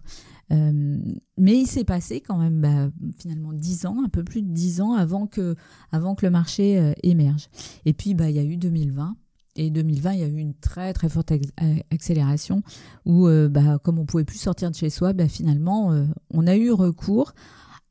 [0.51, 4.81] mais il s'est passé quand même bah, finalement 10 ans, un peu plus de 10
[4.81, 5.55] ans avant que,
[5.93, 7.49] avant que le marché émerge.
[7.85, 9.17] Et puis bah, il y a eu 2020
[9.57, 11.33] et 2020, il y a eu une très très forte
[11.91, 12.63] accélération
[13.05, 16.47] où, euh, bah, comme on pouvait plus sortir de chez soi, bah, finalement, euh, on
[16.47, 17.35] a eu recours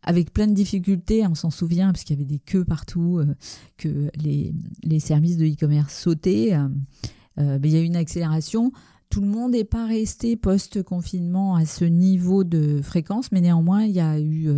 [0.01, 1.25] avec plein de difficultés.
[1.25, 3.33] On s'en souvient parce qu'il y avait des queues partout, euh,
[3.77, 6.57] que les, les, services de e-commerce sautaient.
[7.37, 8.71] Bah, il y a eu une accélération.
[9.09, 13.91] Tout le monde n'est pas resté post-confinement à ce niveau de fréquence, mais néanmoins, il
[13.91, 14.49] y a eu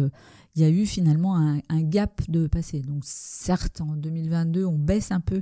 [0.55, 2.79] il y a eu finalement un, un, gap de passé.
[2.79, 5.41] Donc certes, en 2022, on baisse un peu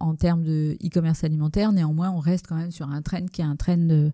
[0.00, 1.72] en termes de e-commerce alimentaire.
[1.72, 4.12] Néanmoins, on reste quand même sur un trend qui est un trend de,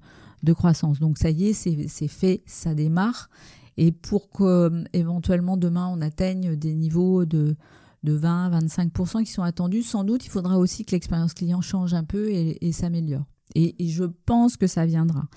[0.52, 1.00] croissance.
[1.00, 3.28] Donc ça y est, c'est fait, ça démarre.
[3.76, 7.56] Et pour que éventuellement demain on atteigne des niveaux de,
[8.04, 12.04] de 20-25% qui sont attendus, sans doute il faudra aussi que l'expérience client change un
[12.04, 13.24] peu et, s'améliore.
[13.54, 15.28] Et je pense que ça viendra.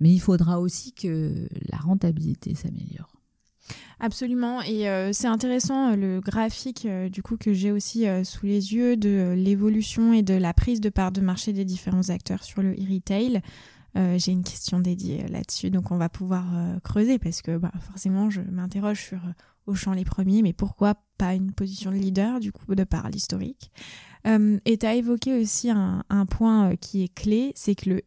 [0.00, 3.17] Mais il faudra aussi que la rentabilité s'améliore.
[4.00, 4.62] Absolument.
[4.62, 8.74] Et euh, c'est intéressant euh, le graphique euh, du coup que j'ai aussi sous les
[8.74, 12.62] yeux de l'évolution et de la prise de part de marché des différents acteurs sur
[12.62, 13.40] le e-retail.
[13.94, 16.44] j'ai une question dédiée là-dessus, donc on va pouvoir
[16.84, 19.20] creuser parce que bah, forcément je m'interroge sur
[19.66, 23.72] Auchan les premiers, mais pourquoi pas une position de leader du coup de par l'historique?
[24.24, 28.02] et tu as évoqué aussi un, un point qui est clé, c'est que le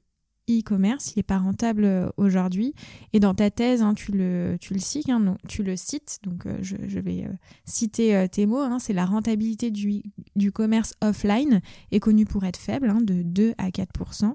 [0.49, 2.73] e-commerce, il n'est pas rentable euh, aujourd'hui.
[3.13, 6.45] Et dans ta thèse, hein, tu, le, tu, le cites, hein, tu le cites, donc
[6.45, 7.33] euh, je, vais euh,
[7.65, 10.03] citer tes mots, hein, c'est la rentabilité du,
[10.35, 14.33] du, commerce offline est connue pour être faible, de 2 à 4%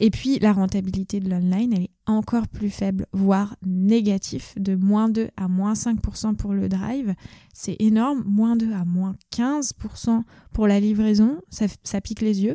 [0.00, 5.08] et puis la rentabilité de l'online, elle est encore plus faible, voire négatif, de moins
[5.08, 7.14] 2 à moins 5% pour le drive.
[7.52, 12.54] C'est énorme, moins 2 à moins 15% pour la livraison, ça pique les yeux.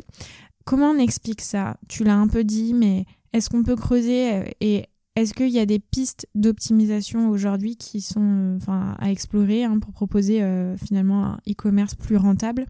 [0.70, 1.78] Comment on explique ça?
[1.88, 5.58] Tu l'as un peu dit, mais est-ce qu'on peut creuser euh, et est-ce qu'il y
[5.58, 11.24] a des pistes d'optimisation aujourd'hui qui sont euh, à explorer hein, pour proposer euh, finalement
[11.24, 12.66] un e-commerce plus rentable?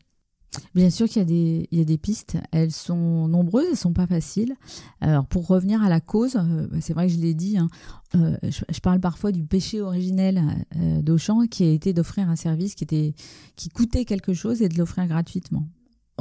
[0.74, 3.76] Bien sûr qu'il y, a des, il y a des pistes, elles sont nombreuses, elles
[3.76, 4.54] sont pas faciles.
[5.02, 7.68] Alors pour revenir à la cause, bah, c'est vrai que je l'ai dit, hein,
[8.14, 10.42] je, parle parfois du péché originel
[10.76, 13.12] euh, qui a été d'offrir un service qui, était,
[13.56, 15.68] qui coûtait quelque chose et de l'offrir gratuitement.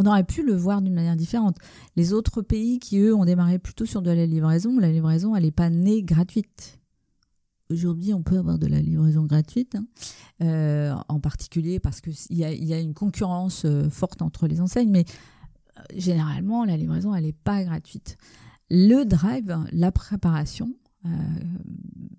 [0.02, 1.58] On aurait pu le voir d'une manière différente.
[1.98, 5.44] Les autres pays qui, eux, ont démarré plutôt sur de la livraison, la livraison, elle
[5.44, 6.80] n'est pas née gratuite
[7.72, 9.86] aujourd'hui, on peut avoir de la livraison gratuite, hein.
[10.42, 15.06] euh, en particulier parce qu'il y a, une concurrence euh, forte entre les enseignes, mais
[15.78, 18.18] euh, généralement, la livraison, elle n'est pas gratuite.
[18.72, 20.74] Le drive, la préparation,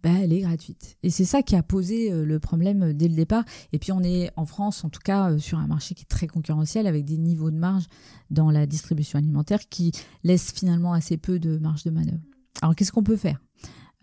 [0.03, 0.97] bah, elle est gratuite.
[1.03, 3.45] Et c'est ça qui a posé le problème dès le départ.
[3.73, 6.27] Et puis on est en France, en tout cas, sur un marché qui est très
[6.27, 7.85] concurrentiel, avec des niveaux de marge
[8.31, 9.93] dans la distribution alimentaire qui
[10.25, 12.23] laissent finalement assez peu de marge de manœuvre.
[12.63, 13.39] Alors qu'est-ce qu'on peut faire?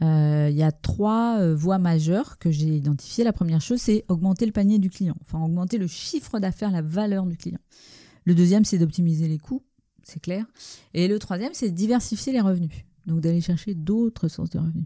[0.03, 3.23] Euh, il y a trois euh, voies majeures que j'ai identifiées.
[3.23, 6.83] La première chose, c'est augmenter le panier du client, enfin augmenter le chiffre d'affaires, la
[6.83, 7.59] valeur du client.
[8.23, 9.63] Le deuxième, c'est d'optimiser les coûts,
[10.03, 10.45] c'est clair.
[10.93, 14.85] Et le troisième, c'est diversifier les revenus, donc d'aller chercher d'autres sources de revenus.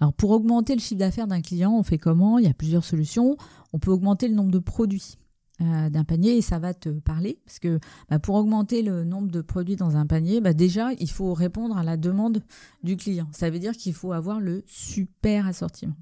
[0.00, 2.38] Alors pour augmenter le chiffre d'affaires d'un client, on fait comment?
[2.38, 3.36] Il y a plusieurs solutions.
[3.72, 5.16] On peut augmenter le nombre de produits.
[5.60, 9.30] Euh, d'un panier et ça va te parler parce que bah, pour augmenter le nombre
[9.30, 12.42] de produits dans un panier, bah, déjà il faut répondre à la demande
[12.82, 13.28] du client.
[13.32, 15.94] Ça veut dire qu'il faut avoir le super assortiment.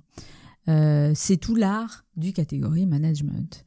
[0.68, 3.64] Euh, c'est tout l'art du catégorie management.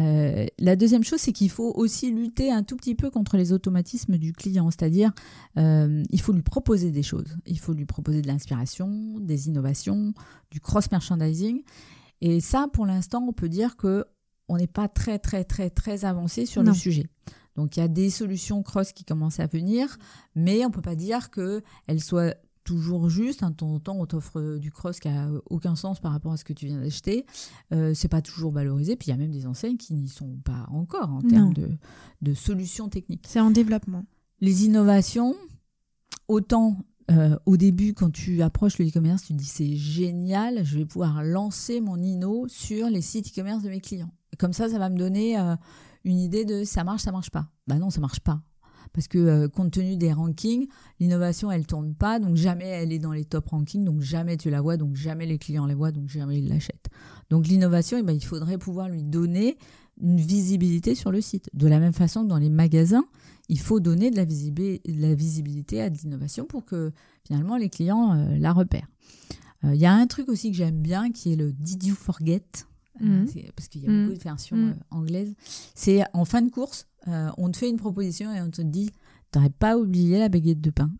[0.00, 3.52] Euh, la deuxième chose, c'est qu'il faut aussi lutter un tout petit peu contre les
[3.52, 5.12] automatismes du client, c'est-à-dire
[5.56, 10.12] il faut lui proposer des choses, il faut lui proposer de l'inspiration, des innovations,
[10.50, 11.62] du cross-merchandising.
[12.20, 14.04] Et ça, pour l'instant, on peut dire que
[14.48, 17.06] on n'est pas très, très, très, très avancé sur le sujet.
[17.56, 19.98] Donc, il y a des solutions cross qui commencent à venir,
[20.34, 22.34] mais on peut pas dire qu'elles soient
[22.68, 23.42] toujours justes.
[23.42, 26.36] De temps en temps, on t'offre du cross qui a aucun sens par rapport à
[26.36, 27.24] ce que tu viens d'acheter.
[27.72, 28.94] Euh, c'est pas toujours valorisé.
[28.94, 32.34] Puis il y a même des enseignes qui n'y sont pas encore en termes de,
[32.34, 33.24] solutions techniques.
[33.26, 34.04] C'est en développement.
[34.40, 35.34] Les innovations,
[36.28, 36.76] autant
[37.10, 40.84] euh, au début, quand tu approches le e-commerce, tu te dis c'est génial, je vais
[40.84, 44.12] pouvoir lancer mon Inno sur les sites e-commerce de mes clients.
[44.38, 45.56] Comme ça, ça va me donner euh,
[46.04, 47.48] une idée de ça marche, ça marche pas.
[47.66, 48.42] Bah non, ça marche pas.
[48.92, 50.66] Parce que euh, compte tenu des rankings,
[51.00, 54.50] l'innovation, elle tourne pas, donc jamais elle est dans les top rankings, donc jamais tu
[54.50, 56.88] la vois, donc jamais les clients la voient, donc jamais ils l'achètent.
[57.30, 59.58] Donc l'innovation, eh ben, il faudrait pouvoir lui donner
[60.00, 61.50] une visibilité sur le site.
[61.54, 63.04] De la même façon que dans les magasins,
[63.48, 64.24] il faut donner de la,
[65.14, 66.92] visibilité à de l'innovation pour que
[67.26, 68.88] finalement les clients euh, la repèrent.
[69.64, 72.67] Il y a un truc aussi que j'aime bien qui est le Did You Forget?
[73.00, 73.26] Mhm.
[73.54, 74.70] parce qu'il y a beaucoup de versions mhm.
[74.70, 75.34] euh, anglaises.
[75.74, 78.90] C'est en fin de course, euh, on te fait une proposition et on te dit
[79.30, 80.90] t'aurais pas oublié la baguette de pain.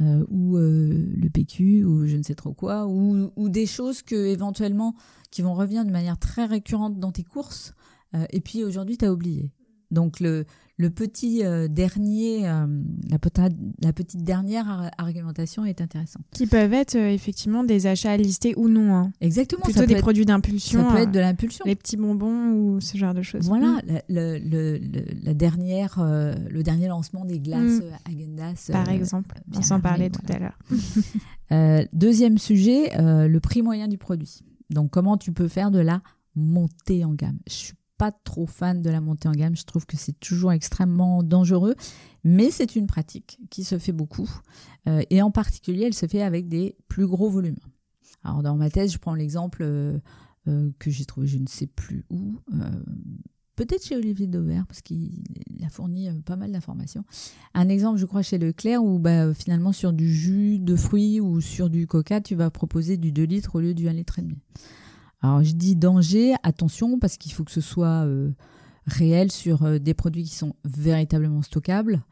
[0.00, 4.14] Euh, ou le PQ ou je ne sais trop quoi ou, ou, des choses que
[4.14, 4.94] éventuellement
[5.32, 7.74] qui vont revenir de manière très récurrente dans tes courses
[8.30, 9.52] et puis aujourd'hui tu as oublié
[9.90, 10.46] donc le,
[10.78, 12.66] le petit euh, dernier, euh,
[13.10, 13.18] la,
[13.92, 16.22] petite dernière argumentation est intéressante.
[16.30, 18.94] Qui peuvent être euh, effectivement des achats listés ou non.
[18.94, 19.12] Hein.
[19.20, 19.62] Exactement.
[19.64, 20.88] Plutôt des produits d'impulsion.
[20.88, 21.64] Ça peut être de l'impulsion.
[21.66, 23.48] Les petits bonbons ou ce genre de choses.
[23.48, 23.98] Voilà, mm.
[24.08, 24.80] le, le,
[25.24, 28.12] la dernière, le dernier lancement des glaces mm.
[28.12, 28.70] Agendas.
[28.70, 31.88] Par exemple, on s'en parlait tout à l'heure.
[31.92, 34.44] deuxième sujet, le prix moyen du produit.
[34.70, 36.02] Donc comment tu peux faire de la
[36.36, 37.38] montée en gamme?
[37.48, 39.56] Je suis pas trop fan de la montée en gamme.
[39.56, 41.74] Je trouve que c'est toujours extrêmement dangereux,
[42.24, 44.30] mais c'est une pratique qui se fait beaucoup.
[44.86, 47.58] Euh, et en particulier, elle se fait avec des plus gros volumes.
[48.22, 49.98] Alors, dans ma thèse, je prends l'exemple euh,
[50.46, 52.36] euh, que j'ai trouvé, je ne sais plus où.
[53.56, 55.10] Peut-être chez Olivier Dauvert, parce qu'il
[55.66, 57.04] a fourni pas mal d'informations.
[57.54, 61.40] Un exemple, je crois, chez Leclerc, où bah, finalement, sur du jus de fruits ou
[61.40, 64.22] sur du coca, tu vas proposer du 2 litres au lieu du 1 litre et
[64.22, 64.38] demi.
[65.20, 68.30] Alors je dis danger, attention, parce qu'il faut que ce soit euh,
[68.88, 72.02] réel sur euh, des produits qui sont véritablement stockables.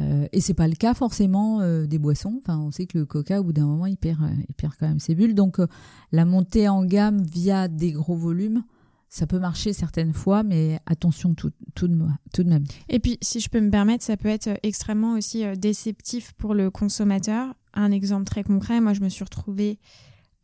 [0.00, 2.40] Euh, et c'est pas le cas forcément euh, des boissons.
[2.42, 4.88] Enfin, on sait que le coca, au bout d'un moment, il perd, il perd quand
[4.88, 5.34] même ses bulles.
[5.34, 5.58] Donc
[6.12, 8.64] la montée en gamme via des gros volumes,
[9.08, 12.64] ça peut marcher certaines fois, mais attention tout, de, tout de même.
[12.88, 16.70] Et puis, si je peux me permettre, ça peut être extrêmement aussi déceptif pour le
[16.70, 17.54] consommateur.
[17.74, 19.78] Un exemple très concret, moi je me suis retrouvée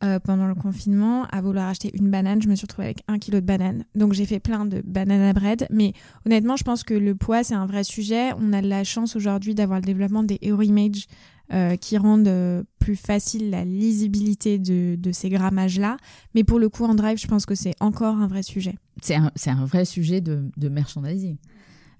[0.02, 2.40] euh, pendant le confinement à vouloir acheter une banane.
[2.40, 3.84] Je me suis retrouvée avec un kilo de banane.
[3.94, 5.66] Donc j'ai fait plein de banana bread.
[5.70, 5.92] Mais
[6.24, 8.30] honnêtement, je pense que le poids, c'est un vrai sujet.
[8.38, 11.06] On a de la chance aujourd'hui d'avoir le développement des Hero Image
[11.52, 15.98] euh, qui rendent euh, plus facile la lisibilité de, ces grammages-là.
[16.34, 18.76] Mais pour le coup, en drive, je pense que c'est encore un vrai sujet.
[19.02, 21.36] C'est un, un, vrai sujet de merchandising.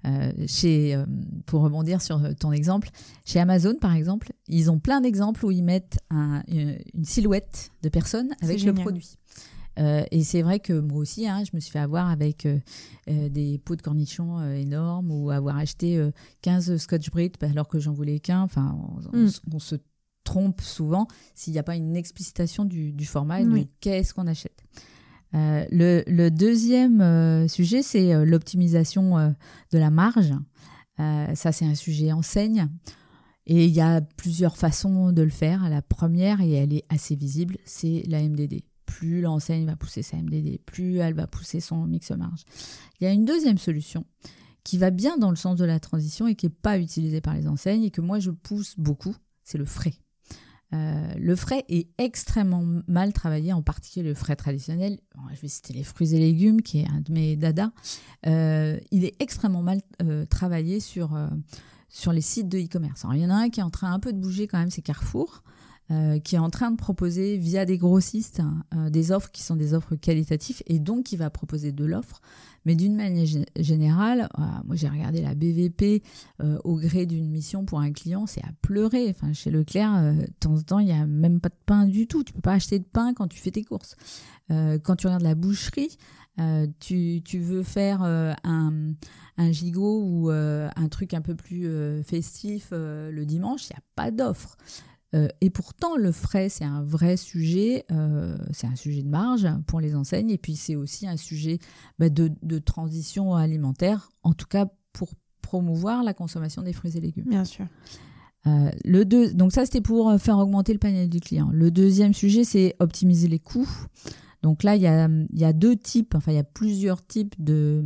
[0.05, 1.05] Euh, chez, euh,
[1.45, 2.89] pour rebondir sur ton exemple,
[3.23, 5.99] chez Amazon par exemple, ils ont plein d'exemples où ils mettent
[6.47, 9.17] une, silhouette de personne avec le produit.
[9.79, 12.59] Euh, et c'est vrai que moi aussi, hein, je me suis fait avoir avec euh,
[13.09, 16.01] euh, des pots de cornichons énormes ou avoir acheté
[16.41, 18.41] 15 Scotch Brit alors que j'en voulais qu'un.
[18.41, 18.77] Enfin,
[19.13, 19.59] on, mm.
[19.59, 19.75] se
[20.23, 24.63] trompe souvent s'il n'y a pas une explicitation du, format et de qu'est-ce qu'on achète.
[25.33, 29.35] Le, deuxième sujet, c'est l'optimisation
[29.71, 30.33] de la marge.
[30.97, 32.67] ça, c'est un sujet enseigne.
[33.47, 35.69] Et il y a plusieurs façons de le faire.
[35.69, 40.17] La première, et elle est assez visible, c'est la MDD plus l'enseigne va pousser sa
[40.17, 42.43] MDD, plus elle va pousser son mix marge.
[42.99, 44.05] Il y a une deuxième solution
[44.63, 47.33] qui va bien dans le sens de la transition et qui n'est pas utilisée par
[47.33, 49.93] les enseignes et que moi je pousse beaucoup, c'est le frais.
[50.73, 54.99] Euh, le frais est extrêmement mal travaillé, en particulier le frais traditionnel.
[55.33, 57.71] je vais citer les fruits et légumes, qui est un de mes dadas.
[58.27, 61.17] Euh, il est extrêmement mal euh, travaillé sur,
[61.89, 63.05] sur les sites de e-commerce.
[63.13, 64.71] il y en a un qui est en train un peu de bouger quand même,
[64.71, 65.43] c'est Carrefour.
[66.23, 69.73] Qui est en train de proposer via des grossistes hein, des offres qui sont des
[69.73, 72.21] offres qualitatives et donc qui va proposer de l'offre.
[72.65, 73.25] Mais d'une manière
[73.57, 76.03] générale, euh, moi j'ai regardé la BVP
[76.63, 79.09] au gré d'une mission pour un client, c'est à pleurer.
[79.09, 82.07] Enfin, chez Leclerc, de temps en temps, il n'y a même pas de pain du
[82.07, 82.23] tout.
[82.23, 83.95] Tu peux pas acheter de pain quand tu fais tes courses.
[84.49, 85.97] quand tu regardes la boucherie,
[86.79, 88.93] tu, tu, veux faire un,
[89.37, 91.67] un, gigot ou un truc un peu plus
[92.03, 94.57] festif le dimanche, il n'y a pas d'offre.
[95.13, 99.47] Euh, et pourtant, le frais, c'est un vrai sujet, euh, c'est un sujet de marge
[99.67, 101.59] pour les enseignes, et puis c'est aussi un sujet
[101.99, 105.09] bah, de, transition alimentaire, en tout cas pour
[105.41, 107.27] promouvoir la consommation des fruits et légumes.
[107.27, 107.65] Bien sûr.
[108.47, 111.49] Euh, le deux, donc ça, c'était pour faire augmenter le panier du client.
[111.51, 113.69] Le deuxième sujet, c'est optimiser les coûts.
[114.41, 117.85] Donc là, il y a, deux types, enfin il y a plusieurs types de,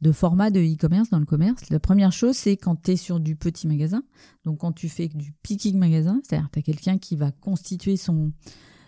[0.00, 1.68] de formats de e-commerce dans le commerce.
[1.70, 4.04] La première chose, c'est quand tu es sur du petit magasin.
[4.44, 8.32] Donc quand tu fais du picking magasin, c'est-à-dire tu as quelqu'un qui va constituer son,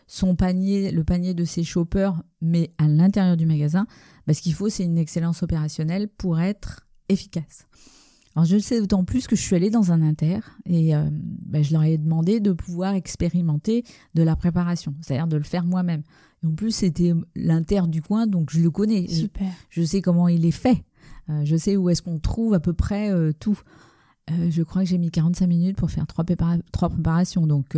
[0.07, 3.87] son panier, le panier de ses shoppers, mais à l'intérieur du magasin.
[4.27, 7.67] Bah, ce qu'il faut, c'est une excellence opérationnelle pour être efficace.
[8.37, 11.09] Alors je le sais d'autant plus que je suis allée dans un inter et euh,
[11.13, 15.65] bah, je leur ai demandé de pouvoir expérimenter de la préparation, c'est-à-dire de le faire
[15.65, 16.03] moi-même.
[16.47, 19.07] En plus, c'était l'inter du coin, donc je le connais.
[19.09, 19.51] Super.
[19.69, 20.85] Je, sais comment il est fait.
[21.29, 23.61] Euh, je sais où est-ce qu'on trouve à peu près euh, tout.
[24.29, 26.25] Je crois que j'ai mis 45 minutes pour faire trois,
[26.71, 27.49] trois préparations.
[27.49, 27.77] Donc,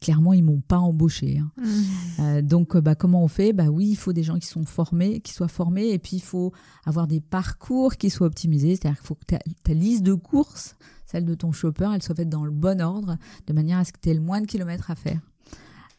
[0.00, 1.38] clairement, ils m'ont pas embauché.
[1.38, 1.50] Hein.
[2.18, 2.42] Mmh.
[2.42, 3.52] donc, bah, comment on fait?
[3.52, 6.22] Bah oui, il faut des gens qui sont formés, qui soient formés, et puis il
[6.22, 6.52] faut
[6.84, 8.76] avoir des parcours qui soient optimisés.
[8.76, 12.14] C'est-à-dire qu'il faut que ta, ta, liste de courses, celle de ton shopper, elle soit
[12.14, 14.46] faite dans le bon ordre, de manière à ce que tu aies le moins de
[14.46, 15.20] kilomètres à faire.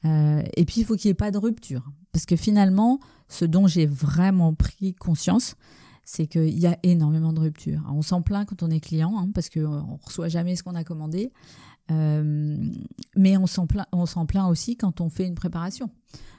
[0.05, 1.91] Euh, et puis, il faut qu'il n'y ait pas de rupture.
[2.11, 5.55] Parce que finalement, ce dont j'ai vraiment pris conscience,
[6.03, 7.81] c'est qu'il y a énormément de ruptures.
[7.89, 10.75] on s'en plaint quand on est client, hein, parce qu'on ne reçoit jamais ce qu'on
[10.75, 11.31] a commandé.
[11.91, 12.57] Euh,
[13.15, 13.87] mais on s'en plaint,
[14.27, 15.89] plaint aussi quand on fait une préparation.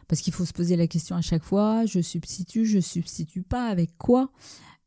[0.09, 3.67] Parce qu'il faut se poser la question à chaque fois, je substitue, je substitue pas,
[3.67, 4.31] avec quoi?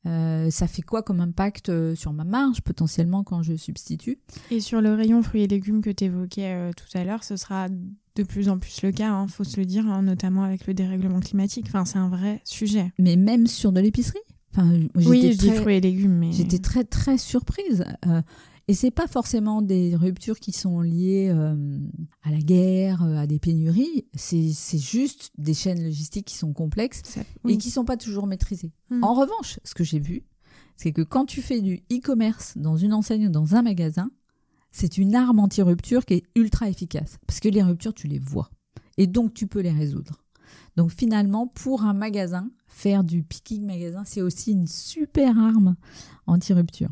[0.08, 4.18] Euh, ça fait quoi comme impact sur ma marge potentiellement quand je substitue?
[4.50, 7.70] Et sur le rayon fruits et légumes que tu évoquais tout à l'heure, ce sera
[8.16, 10.68] de plus en plus le cas, il hein, faut se le dire, hein, notamment avec
[10.68, 11.66] le dérèglement climatique.
[11.68, 12.92] Enfin, c'est un vrai sujet.
[13.00, 14.20] Mais même sur de l'épicerie?
[14.54, 16.32] Enfin, Oui, je dis fruits et légumes, mais...
[16.34, 17.86] J'étais très, très surprise.
[18.06, 18.22] Euh,
[18.72, 21.78] et c'est pas forcément des ruptures qui sont liées euh,
[22.24, 24.06] à la guerre, euh, à des pénuries.
[24.16, 27.02] C'est juste des chaînes logistiques qui sont complexes
[27.50, 28.72] et qui sont pas toujours maîtrisées.
[28.90, 29.04] Hmm.
[29.04, 30.24] En revanche, ce que j'ai vu,
[30.78, 34.10] c'est que quand tu fais du e-commerce dans une enseigne ou dans un magasin,
[34.72, 37.18] c'est une arme anti-rupture qui est ultra efficace.
[37.28, 38.52] Parce que les ruptures, tu les vois.
[38.96, 40.24] Et donc, tu peux les résoudre.
[40.78, 45.76] Donc, finalement, pour un magasin, faire du picking magasin, c'est aussi une super arme
[46.26, 46.92] anti-rupture.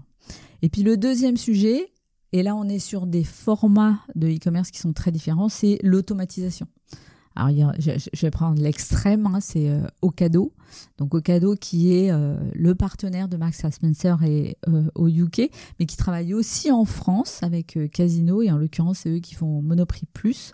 [0.62, 1.92] Et puis, le deuxième sujet,
[2.32, 6.68] et là, on est sur des formats de e-commerce qui sont très différents, c'est l'automatisation.
[7.36, 10.54] Alors, je, vais prendre l'extrême, hein, c'est euh, Ocado.
[10.98, 15.86] Donc, Ocado qui est euh, le partenaire de Max Spencer et, euh, au UK, mais
[15.86, 20.06] qui travaille aussi en France avec Casino, et en l'occurrence, c'est eux qui font Monoprix
[20.14, 20.54] Plus.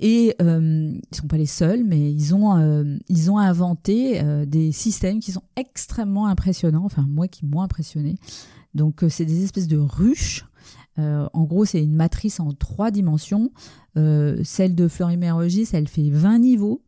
[0.00, 5.20] Et ils ne sont pas les seuls, mais ils ont, ils ont inventé des systèmes
[5.20, 8.16] qui sont extrêmement impressionnants, enfin moi qui m'ont impressionné.
[8.74, 10.44] Donc c'est des espèces de ruches
[10.98, 13.50] euh, en gros, c'est une matrice en trois dimensions.
[13.96, 16.82] Euh, celle de Fleury-Mérogis, elle fait 20 niveaux.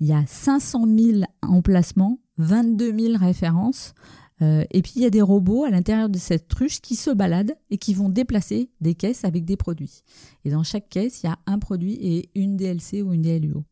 [0.00, 3.94] Il y a 500 000 emplacements, 22 000 références.
[4.40, 7.10] Euh, et puis il y a des robots à l'intérieur de cette ruche qui se
[7.10, 10.02] baladent et qui vont déplacer des caisses avec des produits.
[10.44, 13.64] Et dans chaque caisse, il y a un produit et une DLC ou une DLUO.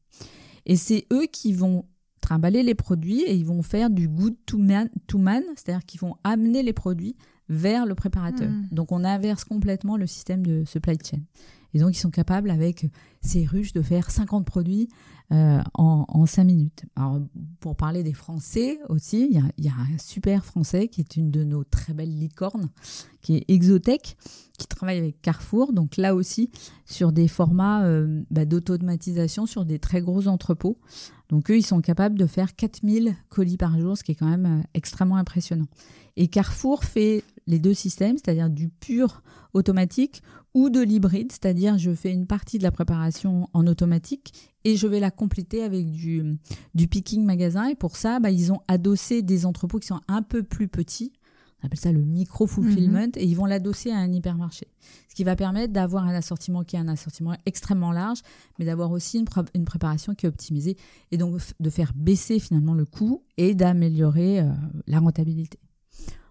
[0.66, 1.86] Et c'est eux qui vont
[2.20, 6.00] trimballer les produits et ils vont faire du good to man, to man c'est-à-dire qu'ils
[6.00, 7.16] vont amener les produits
[7.50, 8.48] vers le préparateur.
[8.48, 8.66] Hmm.
[8.72, 11.20] Donc on inverse complètement le système de supply chain.
[11.74, 12.86] Et donc, ils sont capables, avec
[13.20, 14.88] ces ruches, de faire 50 produits
[15.32, 16.84] euh, en, en 5 minutes.
[16.96, 17.20] Alors,
[17.60, 21.16] pour parler des Français aussi, il y a, y a, un super Français qui est
[21.16, 22.70] une de nos très belles licornes,
[23.20, 24.16] qui est Exotech,
[24.58, 25.72] qui travaille avec Carrefour.
[25.72, 26.50] Donc là aussi,
[26.84, 30.78] sur des formats euh, bah, d'automatisation sur des très gros entrepôts.
[31.28, 34.28] Donc eux, ils sont capables de faire 4000 colis par jour, ce qui est quand
[34.28, 35.68] même euh, extrêmement impressionnant.
[36.16, 39.22] Et Carrefour fait les deux systèmes, c'est-à-dire du pur
[39.52, 40.22] automatique
[40.54, 44.32] ou de l'hybride, c'est-à-dire je fais une partie de la préparation en automatique
[44.64, 46.38] et je vais la compléter avec du,
[46.74, 47.66] du picking magasin.
[47.68, 51.12] Et pour ça, bah, ils ont adossé des entrepôts qui sont un peu plus petits.
[51.62, 53.12] On appelle ça le micro-fulfillment mhm.
[53.16, 54.66] et ils vont l'adosser à un hypermarché.
[55.08, 58.20] Ce qui va permettre d'avoir un assortiment qui est un assortiment extrêmement large,
[58.58, 60.76] mais d'avoir aussi une, une, préparation qui est optimisée
[61.10, 64.50] et donc de faire baisser finalement le coût et d'améliorer euh,
[64.86, 65.58] la rentabilité.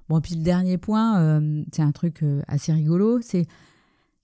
[0.10, 3.46] Bon, puis le dernier point, euh, c'est un truc euh, assez rigolo, c'est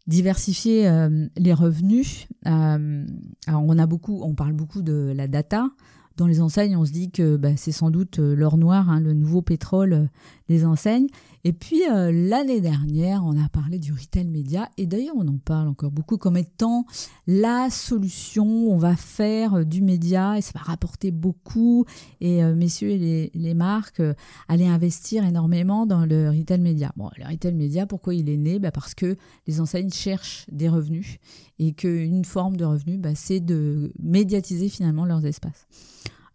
[0.07, 2.27] diversifier euh, les revenus.
[2.43, 5.69] Alors on a beaucoup, on parle beaucoup de la data.
[6.17, 9.13] Dans les enseignes, on se dit que bah, c'est sans doute l'or noir, hein, le
[9.13, 10.09] nouveau pétrole
[10.47, 11.07] des enseignes.
[11.43, 15.37] Et puis euh, l'année dernière, on a parlé du retail média et d'ailleurs on en
[15.37, 16.85] parle encore beaucoup comme étant
[17.27, 18.45] la solution.
[18.45, 21.85] On va faire euh, du média et ça va rapporter beaucoup.
[22.19, 24.01] Et euh, messieurs les, les marques
[24.47, 26.91] allaient investir énormément dans le retail média.
[26.95, 28.57] Bon, le retail média, pourquoi il est né?
[28.57, 29.15] Bah Parce que
[29.47, 31.17] les enseignes cherchent des revenus
[31.59, 35.67] et qu'une forme de revenu, bah, c'est de médiatiser finalement leurs espaces.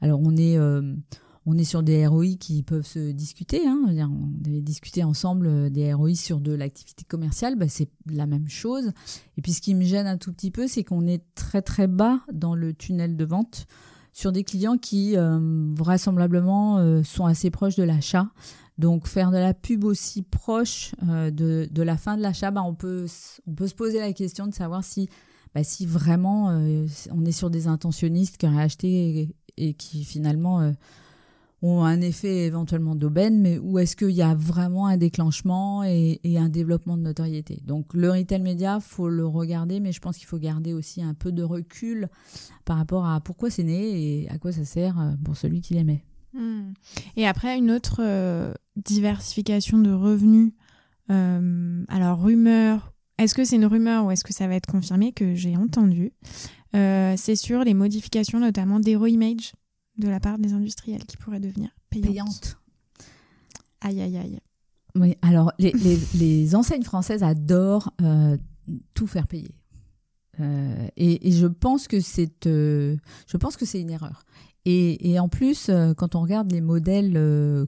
[0.00, 0.56] Alors on est
[1.46, 3.66] on est sur des ROI qui peuvent se discuter.
[3.66, 3.80] Hein.
[3.88, 8.48] On avait discuté ensemble euh, des ROI sur de l'activité commerciale, bah, c'est la même
[8.48, 8.92] chose.
[9.36, 11.86] Et puis ce qui me gêne un tout petit peu, c'est qu'on est très très
[11.86, 13.66] bas dans le tunnel de vente
[14.12, 15.38] sur des clients qui euh,
[15.74, 18.28] vraisemblablement euh, sont assez proches de l'achat.
[18.76, 23.06] Donc faire de la pub aussi proche de, la fin de l'achat, bah, on, peut,
[23.06, 25.10] se poser la question de savoir si,
[25.54, 26.46] bah, si vraiment
[27.10, 29.28] on est sur des intentionnistes qui auraient acheté
[29.58, 30.72] et qui finalement
[31.62, 36.20] ont un effet éventuellement d'aubaine, mais où est-ce qu'il y a vraiment un déclenchement et,
[36.24, 37.60] un développement de notoriété.
[37.66, 41.12] Donc le retail média, faut le regarder, mais je pense qu'il faut garder aussi un
[41.12, 42.08] peu de recul
[42.64, 45.74] par rapport à pourquoi c'est né et à quoi ça sert euh, pour celui qui
[45.74, 46.04] l'aimait.
[46.32, 46.72] Hmm.
[47.16, 50.52] Et après, une autre euh, diversification de revenus,
[51.10, 55.12] euh, alors rumeur, est-ce que c'est une rumeur ou est-ce que ça va être confirmé
[55.12, 56.12] que j'ai entendu
[56.72, 59.52] C'est sur les modifications notamment d'Hero Image
[60.00, 62.58] de la part des industriels qui pourraient devenir payantes.
[63.80, 64.40] Aïe, aïe, aïe.
[64.96, 65.72] Oui, alors les,
[66.14, 68.36] les, enseignes françaises adorent euh,
[68.94, 69.54] tout faire payer.
[70.40, 72.96] Euh, et, je pense que c'est euh,
[73.26, 74.24] je pense que c'est une erreur.
[74.64, 77.18] Et, et en plus, quand on regarde les modèles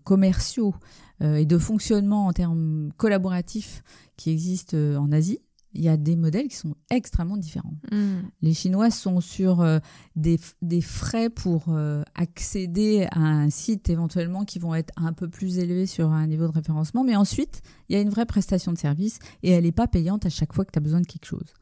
[0.04, 0.74] commerciaux
[1.22, 3.82] et de fonctionnement en termes collaboratifs
[4.18, 5.38] qui existent en Asie,
[5.74, 7.74] il y a des modèles qui sont extrêmement différents.
[7.90, 8.20] Hmm.
[8.42, 9.78] Les Chinois sont sur euh,
[10.16, 15.28] des, des, frais pour euh, accéder à un site éventuellement qui vont être un peu
[15.28, 18.72] plus élevés sur un niveau de référencement, mais ensuite, il y a une vraie prestation
[18.72, 21.06] de service et elle n'est pas payante à chaque fois que tu as besoin de
[21.06, 21.54] quelque chose.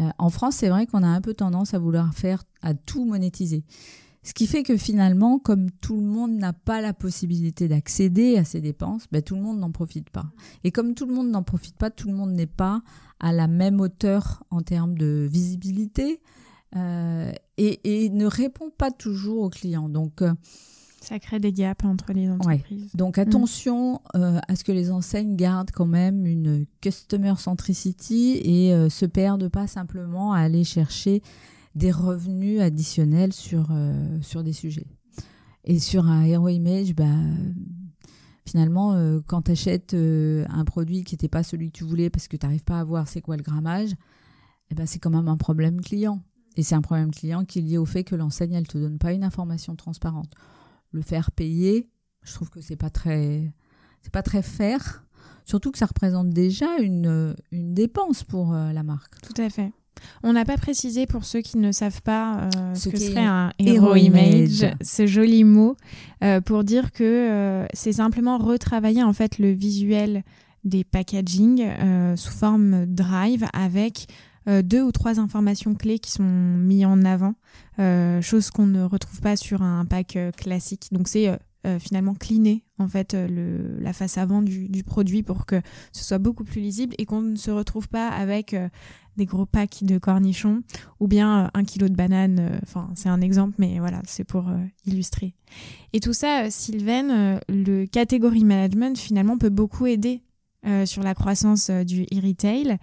[0.00, 3.04] Euh, en France, c'est vrai qu'on a un peu tendance à vouloir faire, à tout
[3.04, 3.64] monétiser.
[4.28, 8.44] Ce qui fait que finalement, comme tout le monde n'a pas la possibilité d'accéder à
[8.44, 10.26] ces dépenses, ben, tout le monde n'en profite pas.
[10.64, 12.82] Et comme tout le monde n'en profite pas, tout le monde n'est pas
[13.20, 16.20] à la même hauteur en termes de visibilité
[16.76, 19.88] euh, et, ne répond pas toujours aux clients.
[19.88, 20.34] Donc, euh,
[21.00, 22.94] ça crée des gaps entre les entreprises.
[22.94, 23.20] Donc mm.
[23.20, 29.06] attention euh, à ce que les enseignes gardent quand même une customer centricity et se
[29.06, 31.22] perdent pas simplement à aller chercher
[31.74, 33.70] des revenus additionnels sur,
[34.20, 34.86] sur des sujets.
[35.64, 37.04] Et sur un hero image, bah,
[38.48, 42.10] finalement, euh, quand tu achètes euh, un produit qui n'était pas celui que tu voulais
[42.10, 43.90] parce que tu n'arrives pas à voir c'est quoi le grammage,
[44.70, 46.22] eh ben, c'est quand même un problème client.
[46.56, 48.78] Et c'est un problème client qui est lié au fait que l'enseigne, elle ne te
[48.78, 50.32] donne pas une information transparente.
[50.90, 51.88] Le faire payer,
[52.22, 53.52] je trouve que c'est pas très,
[54.02, 55.04] c'est pas très fair.
[55.44, 59.20] Surtout que ça représente déjà une, une dépense pour euh, la marque.
[59.20, 59.72] Tout à fait.
[60.22, 63.52] On n'a pas précisé pour ceux qui ne savent pas euh, ce, que serait un
[63.58, 65.76] hero image, ce joli mot,
[66.22, 70.24] euh, pour dire que euh, c'est simplement retravailler en fait le visuel
[70.64, 71.66] des packaging
[72.16, 74.06] sous forme drive avec
[74.46, 77.34] deux ou trois informations clés qui sont mises en avant,
[78.20, 80.88] chose qu'on ne retrouve pas sur un pack classique.
[80.90, 81.38] Donc c'est
[81.78, 85.60] finalement cleaner en fait le, la face avant du, du, produit pour que
[85.92, 88.54] ce soit beaucoup plus lisible et qu'on ne se retrouve pas avec
[89.18, 90.62] des gros packs de cornichons
[91.00, 92.38] ou bien euh, un kilo de bananes.
[92.40, 94.56] Euh, enfin, c'est un exemple, mais voilà, c'est pour euh,
[94.86, 95.34] illustrer.
[95.92, 100.22] Et tout ça, Sylvain, le category management finalement peut beaucoup aider
[100.84, 102.76] sur la croissance du e-retail.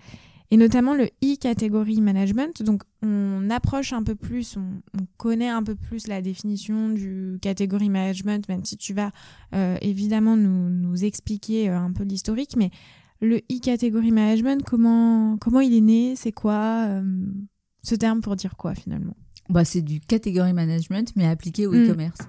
[0.52, 2.62] Et notamment le e-category management.
[2.64, 4.82] Donc on approche un peu plus, on,
[5.18, 9.12] connaît un peu plus la définition du category management, même si tu vas
[9.54, 12.70] euh, évidemment nous, nous expliquer euh, un peu l'historique, mais
[13.22, 17.26] le e-category management, comment, comment il est né, c'est quoi euh,
[17.82, 19.16] ce terme pour dire quoi finalement?
[19.50, 21.86] Bah, C'est du category management, mais appliqué au mm.
[21.86, 22.20] e-commerce.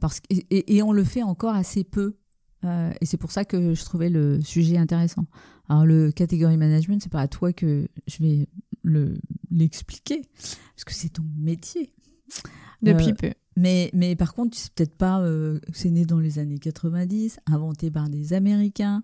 [0.00, 2.16] parce et, et, on le fait encore assez peu
[2.64, 5.26] euh, et c'est pour ça que je trouvais le sujet intéressant.
[5.68, 8.48] Alors le category management, c'est pas à toi que je vais
[8.82, 9.18] le
[9.50, 10.22] l'expliquer
[10.74, 11.92] parce que c'est ton métier.
[12.82, 13.30] Depuis euh, peu.
[13.56, 15.20] Mais, mais par contre, c'est peut-être pas.
[15.20, 19.02] Euh, c'est né dans les années 90, inventé par des Américains.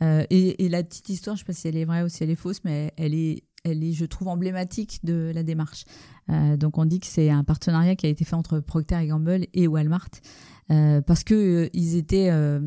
[0.00, 2.30] Et, et, la petite histoire, je sais pas si elle est vraie ou si elle
[2.30, 5.86] est fausse, mais elle est, elle est, je trouve, emblématique de la démarche.
[6.56, 9.66] donc on dit que c'est un partenariat qui a été fait entre Procter Gamble et
[9.66, 10.10] Walmart.
[10.70, 12.60] Euh, parce que euh, ils étaient euh,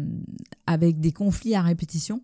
[0.66, 2.22] avec des conflits à répétition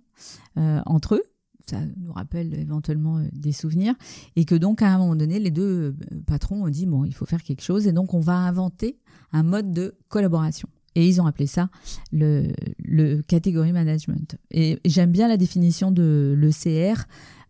[0.88, 1.24] entre eux.
[1.70, 3.94] Ça nous rappelle éventuellement des souvenirs.
[4.36, 7.28] Et que donc, à un moment donné, les deux patrons ont dit, bon, il faut
[7.28, 7.86] faire quelque chose.
[7.86, 8.98] Et donc, on va inventer
[9.32, 10.68] un mode de collaboration.
[10.96, 11.70] Et ils ont appelé ça
[12.12, 14.38] le, le category management.
[14.50, 17.04] Et j'aime bien la définition de l'ECR.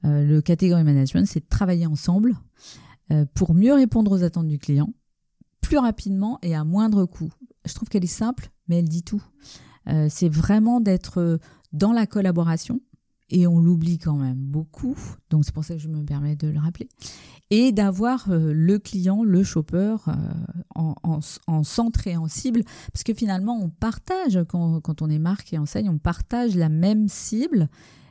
[0.04, 2.36] le category management, c'est travailler ensemble
[3.34, 4.92] pour mieux répondre aux attentes du client,
[5.62, 7.32] plus rapidement et à moindre coût
[7.68, 9.24] je trouve qu'elle est simple, mais elle dit tout.
[9.90, 11.38] Euh, c'est vraiment d'être euh,
[11.72, 12.82] dans la collaboration,
[13.30, 14.96] et on l'oublie quand même beaucoup,
[15.30, 16.88] donc c'est pour ça que je me permets de le rappeler,
[17.50, 19.96] et d'avoir euh, le client, le shopper
[20.76, 22.64] en, centre et en cible,
[22.94, 27.08] parce que finalement on partage, quand, on est marque et enseigne, on partage la même
[27.08, 27.70] cible,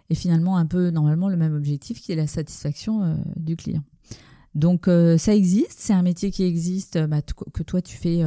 [0.09, 3.83] et finalement un peu normalement le même objectif qui est la satisfaction du client.
[4.55, 4.89] Donc
[5.19, 8.23] ça existe, c'est un métier qui existe, bah, que toi tu fais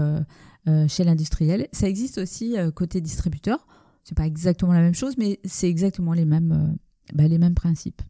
[0.87, 1.67] chez l'industriel.
[1.71, 3.65] Ça existe aussi euh, côté distributeur.
[4.03, 6.75] C'est pas exactement la même chose, mais c'est exactement les mêmes, euh,
[7.13, 8.01] bah, les mêmes principes.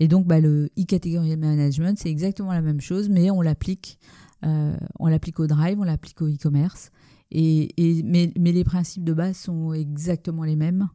[0.00, 3.98] Et donc, bah, le e-category management, c'est exactement la même chose, mais on l'applique,
[4.42, 6.90] on l'applique au drive, on l'applique au e-commerce.
[7.32, 7.72] Et,
[8.04, 10.88] mais, mais, les principes de base sont exactement les mêmes.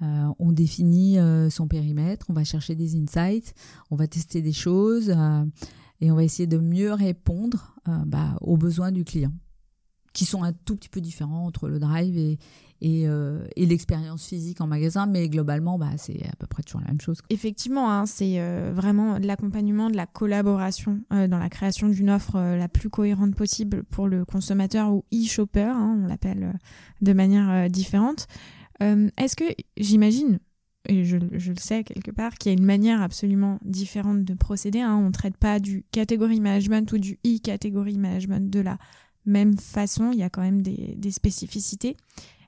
[0.00, 1.16] on définit
[1.50, 3.54] son périmètre, on va chercher des insights,
[3.90, 5.10] on va tester des choses
[6.00, 7.74] et on va essayer de mieux répondre
[8.06, 9.32] bah, aux besoins du client
[10.12, 12.38] qui sont un tout petit peu différents entre le drive et,
[13.06, 16.88] euh, et l'expérience physique en magasin, mais globalement, bah, c'est à peu près toujours la
[16.88, 17.18] même chose.
[17.30, 22.10] Effectivement, hein, c'est euh, vraiment de l'accompagnement, de la collaboration euh, dans la création d'une
[22.10, 26.58] offre la plus cohérente possible pour le consommateur ou e-shopper, hein, on l'appelle
[27.00, 28.26] de manière différente.
[28.80, 29.44] Est-ce que
[29.76, 30.40] j'imagine,
[30.88, 34.34] et je, je, le sais quelque part, qu'il y a une manière absolument différente de
[34.34, 34.80] procéder.
[34.80, 34.96] Hein.
[34.96, 38.78] On ne traite pas du catégorie management ou du e-catégorie management de la
[39.24, 41.96] même façon, il y a quand même des, spécificités.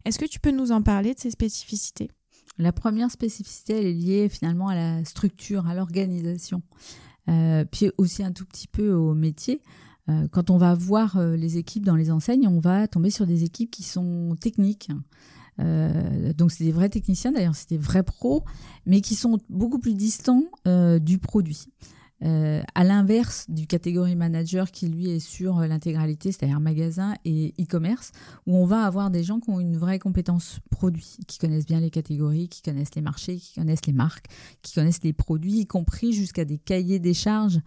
[0.05, 2.11] Est-ce que tu peux nous en parler de ces spécificités?
[2.59, 6.63] La première spécificité, elle est liée finalement à la structure, à l'organisation,
[7.29, 9.61] euh, puis aussi un tout petit peu au métier.
[10.09, 13.27] Euh, quand on va voir euh, les équipes dans les enseignes, on va tomber sur
[13.27, 14.91] des équipes qui sont techniques.
[15.59, 18.45] donc c'est des vrais techniciens, d'ailleurs c'est des vrais pros,
[18.87, 20.45] mais qui sont beaucoup plus distants
[21.01, 21.69] du produit.
[22.23, 28.13] Euh, à l'inverse du catégorie manager qui lui est sur l'intégralité, c'est-à-dire magasin et e-commerce,
[28.47, 31.81] où on va avoir des gens qui ont une vraie compétence produit, qui connaissent bien
[31.81, 34.27] les catégories, qui connaissent les marchés, qui connaissent les marques,
[34.63, 37.61] qui connaissent les produits, y compris jusqu'à des cahiers des charges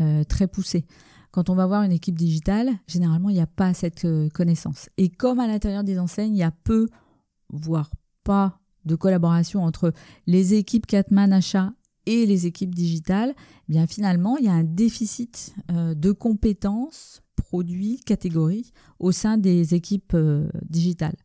[0.00, 0.86] euh, très poussés.
[1.30, 4.88] Quand on va voir une équipe digitale, généralement, il n'y a pas cette euh, connaissance.
[4.98, 6.88] Et comme à l'intérieur des enseignes, il y a peu,
[7.48, 7.90] voire
[8.22, 9.92] pas de collaboration entre
[10.26, 11.72] les équipes Catman achat
[12.06, 13.34] et les équipes digitales,
[13.68, 19.38] eh bien finalement, il y a un déficit euh, de compétences, produits, catégories au sein
[19.38, 21.16] des équipes euh, digitales.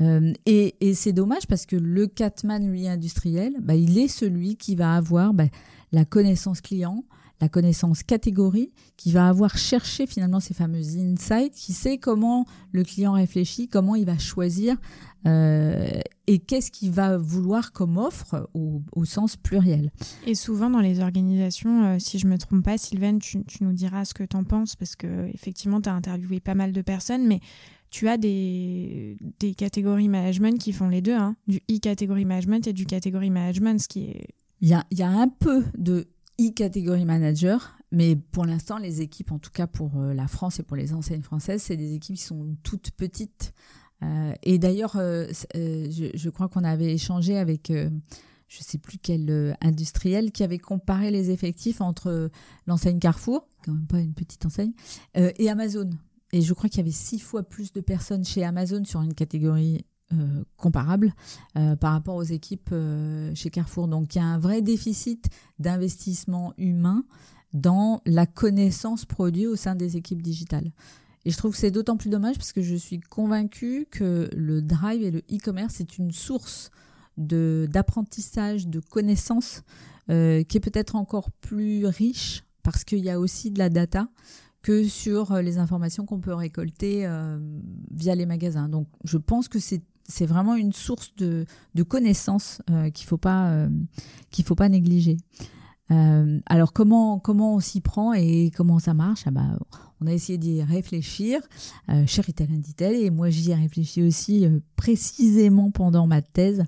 [0.00, 4.74] Euh, et, c'est dommage parce que le Catman, lui, industriel, bah, il est celui qui
[4.74, 5.44] va avoir bah,
[5.92, 7.04] la connaissance client,
[7.40, 12.84] la connaissance catégorie, qui va avoir cherché finalement ces fameux insights, qui sait comment le
[12.84, 14.76] client réfléchit, comment il va choisir
[15.26, 19.90] euh, et qu'est-ce qu'il va vouloir comme offre au, sens pluriel.
[20.26, 24.04] Et souvent dans les organisations, euh, si je me trompe pas, Sylvain, tu, nous diras
[24.04, 27.26] ce que tu en penses, parce que effectivement, tu as interviewé pas mal de personnes,
[27.26, 27.40] mais
[27.90, 32.72] tu as des, des catégories management qui font les deux, hein, du e-catégorie management et
[32.72, 34.28] du catégorie management, ce qui est...
[34.62, 36.06] Il y a, y a un peu de
[36.40, 40.62] e-catégorie manager, mais pour l'instant, les équipes, en tout cas pour euh, la France et
[40.62, 43.52] pour les enseignes françaises, c'est des équipes qui sont toutes petites.
[44.02, 50.32] Euh, et d'ailleurs, euh, je, crois qu'on avait échangé avec, je sais plus quel industriel,
[50.32, 52.30] qui avait comparé les effectifs entre
[52.66, 54.72] l'enseigne Carrefour, quand même pas une petite enseigne,
[55.14, 55.90] et Amazon.
[56.32, 59.14] Et je crois qu'il y avait six fois plus de personnes chez Amazon sur une
[59.14, 59.84] catégorie
[60.56, 61.14] comparables
[61.54, 62.74] par rapport aux équipes
[63.34, 63.88] chez Carrefour.
[63.88, 67.04] Donc il y a un vrai déficit d'investissement humain
[67.52, 70.72] dans la connaissance produit au sein des équipes digitales.
[71.24, 74.62] Et je trouve que c'est d'autant plus dommage parce que je suis convaincue que le
[74.62, 76.70] drive et le e-commerce est une source
[77.16, 79.62] d'apprentissage, de, connaissances
[80.08, 84.08] euh, qui est peut-être encore plus riche parce qu'il y a aussi de la data
[84.62, 87.38] que sur euh, les informations qu'on peut récolter euh,
[87.90, 88.68] via les magasins.
[88.68, 91.46] Donc je pense que c'est c'est vraiment une source de,
[91.88, 92.60] connaissances
[92.92, 93.66] qu'il faut pas
[94.30, 95.16] qu'il faut pas négliger.
[95.90, 99.22] Euh, alors comment comment on s'y prend et comment ça marche?
[99.26, 99.58] Ah bah,
[100.00, 101.40] On a essayé d'y réfléchir,
[101.88, 106.64] euh, Chéritel dit-elle, et moi j'y ai réfléchi aussi euh, précisément pendant ma thèse.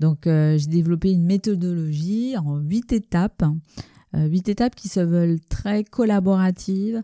[0.00, 3.44] Donc euh, j'ai développé une méthodologie en huit étapes,
[4.14, 7.02] huit étapes qui se veulent très collaboratives,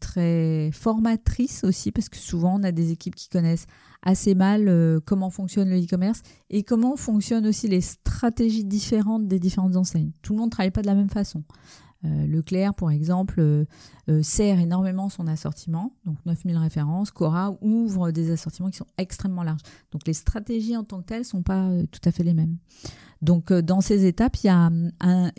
[0.00, 3.66] très formatrices aussi, parce que souvent on a des équipes qui connaissent
[4.04, 9.40] assez mal euh, comment fonctionne le e-commerce et comment fonctionnent aussi les stratégies différentes des
[9.40, 10.12] différentes enseignes.
[10.22, 11.42] Tout le monde ne travaille pas de la même façon.
[12.04, 13.64] Euh, Leclerc, par exemple, euh,
[14.22, 17.10] sert énormément son assortiment, donc 9000 références.
[17.10, 19.62] Cora ouvre des assortiments qui sont extrêmement larges.
[19.90, 22.58] Donc les stratégies en tant que telles ne sont pas tout à fait les mêmes.
[23.22, 24.70] Donc dans ces étapes, il y a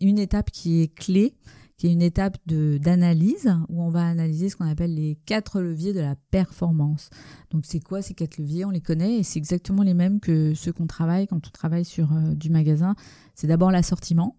[0.02, 1.36] une étape qui est clé,
[1.78, 5.94] qui est une étape d'analyse où on va analyser ce qu'on appelle les quatre leviers
[5.94, 7.10] de la performance.
[7.50, 8.66] Donc c'est quoi ces quatre leviers?
[8.66, 11.86] On les connaît et c'est exactement les mêmes que ceux qu'on travaille quand on travaille
[11.86, 12.96] sur euh, du magasin.
[13.34, 14.38] C'est d'abord l'assortiment.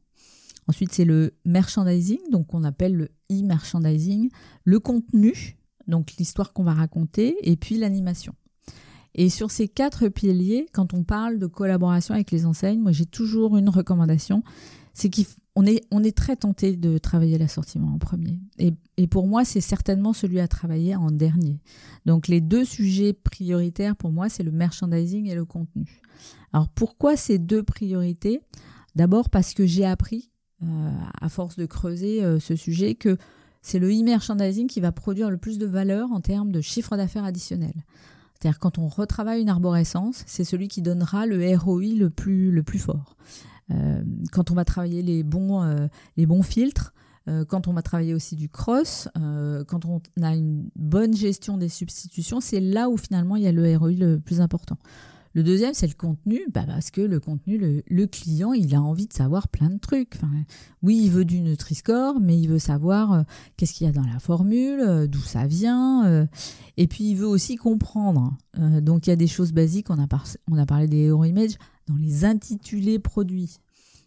[0.66, 4.30] Ensuite c'est le merchandising, donc on appelle le e-merchandising,
[4.64, 8.34] le contenu, donc l'histoire qu'on va raconter, et puis l'animation.
[9.16, 13.06] Et sur ces quatre piliers, quand on parle de collaboration avec les enseignes, moi j'ai
[13.06, 14.42] toujours une recommandation,
[14.92, 18.38] c'est qu'on est, on est très tenté de travailler l'assortiment en premier.
[18.58, 21.60] Et, pour moi, c'est certainement celui à travailler en dernier.
[22.04, 26.02] Donc les deux sujets prioritaires pour moi, c'est le merchandising et le contenu.
[26.52, 28.40] Alors pourquoi ces deux priorités?
[28.94, 30.30] D'abord parce que j'ai appris,
[30.62, 30.90] euh,
[31.20, 33.16] à force de creuser euh, ce sujet, que
[33.62, 37.24] c'est le e-merchandising qui va produire le plus de valeur en termes de chiffre d'affaires
[37.24, 37.74] additionnel.
[38.38, 43.16] C'est-à-dire quand on retravaille une arborescence, c'est celui qui donnera le ROI le plus, fort.
[43.70, 46.92] Euh, quand on va travailler les bons, euh, filtres,
[47.28, 51.70] euh, quand on va travailler aussi du cross, quand on a une bonne gestion des
[51.70, 54.76] substitutions, c'est là où finalement il y a le ROI le plus important.
[55.36, 59.06] Le deuxième, c'est le contenu, bah parce que le contenu, le, client, il a envie
[59.06, 60.14] de savoir plein de trucs.
[60.16, 60.30] Enfin,
[60.82, 63.26] oui, il veut du Nutri-Score, mais il veut savoir
[63.58, 66.26] qu'est-ce qu'il y a dans la formule, d'où ça vient,
[66.78, 68.34] et puis il veut aussi comprendre.
[68.80, 70.06] donc il y a des choses basiques, on a,
[70.50, 73.58] on a parlé des Hero Image, dans les intitulés produits.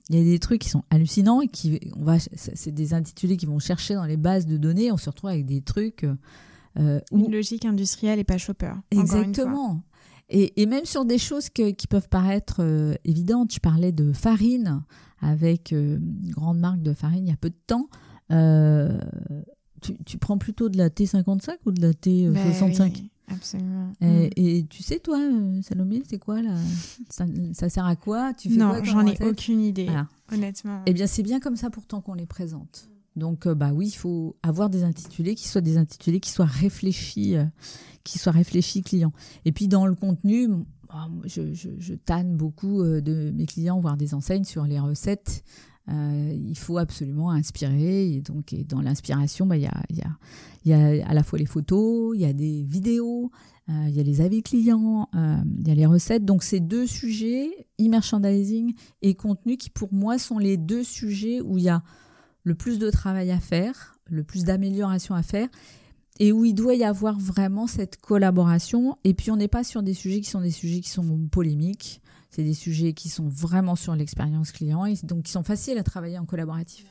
[0.10, 3.38] Il y a des trucs qui sont hallucinants et qui on va c'est des intitulés
[3.38, 6.08] qui vont chercher dans les bases de données, on se retrouve avec des trucs
[6.78, 8.74] euh, une logique industrielle et pas shopper.
[8.92, 9.84] Exactement.
[10.30, 14.84] Et, et, même sur des choses qui peuvent paraître euh, évidentes, je parlais de farine
[15.22, 17.90] avec euh, une grande marque de farine il y a peu de temps.
[19.82, 23.94] Tu, tu, prends plutôt de la T55 ou de la T65 Absolument.
[24.02, 24.30] Mm.
[24.36, 26.56] Et, tu sais, toi, euh, Salomé, c'est quoi là?
[27.10, 28.34] Ça, sert à quoi?
[28.34, 29.88] Tu fais Non, j'en ai aucune idée,
[30.32, 30.82] honnêtement.
[30.86, 32.90] Eh bien, c'est bien comme ça pourtant qu'on les présente.
[33.20, 36.46] Donc, euh, bah oui, il faut avoir des intitulés qui soient des intitulés qui soient
[36.46, 37.46] réfléchis, euh,
[38.04, 39.14] qui soient réfléchis clients.
[39.46, 40.50] Et puis dans le contenu,
[41.26, 45.44] je, je, je tanne beaucoup de mes clients, voire des enseignes sur les recettes
[45.90, 48.14] euh, il faut absolument inspirer.
[48.14, 51.46] Et donc, dans l'inspiration, bah, il y, a, y, y, a, à la fois les
[51.46, 53.32] photos, il y a des vidéos,
[53.70, 56.26] euh, il y a les avis clients, euh, il y a les recettes.
[56.26, 57.50] Donc, ces deux sujets,
[57.80, 61.84] e-merchandising et contenu, qui pour moi sont les deux sujets où il y a
[62.50, 65.48] le plus de travail à faire, le plus d'amélioration à faire
[66.20, 68.98] et où il doit y avoir vraiment cette collaboration.
[69.04, 72.02] Et puis on n'est pas sur des sujets qui sont des sujets qui sont polémiques.
[72.32, 75.84] C'est des sujets qui sont vraiment sur l'expérience client et donc qui sont faciles à
[75.84, 76.88] travailler en collaboratif.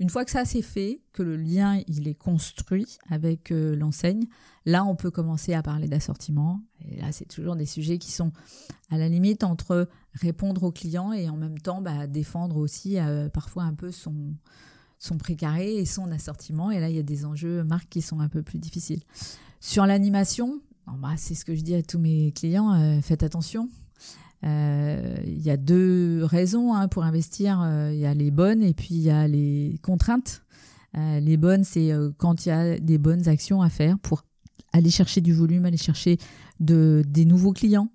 [0.00, 4.24] Une fois que ça c'est fait, que le lien il est construit avec euh, l'enseigne,
[4.64, 6.62] là on peut commencer à parler d'assortiment.
[6.88, 8.32] Et là c'est toujours des sujets qui sont
[8.88, 13.28] à la limite entre répondre au client et en même temps bah, défendre aussi euh,
[13.28, 14.34] parfois un peu son,
[14.98, 16.70] son prix carré et son assortiment.
[16.70, 19.02] Et là il y a des enjeux marques qui sont un peu plus difficiles.
[19.60, 23.68] Sur l'animation, bah, c'est ce que je dis à tous mes clients, euh, faites attention.
[24.44, 27.60] Euh, il y a deux raisons hein, pour investir.
[27.62, 30.44] Euh, il y a les bonnes et puis il y a les contraintes.
[30.96, 34.24] Euh, les bonnes, c'est quand il y a des bonnes actions à faire pour
[34.72, 36.18] aller chercher du volume, aller chercher
[36.58, 37.90] de, des nouveaux clients.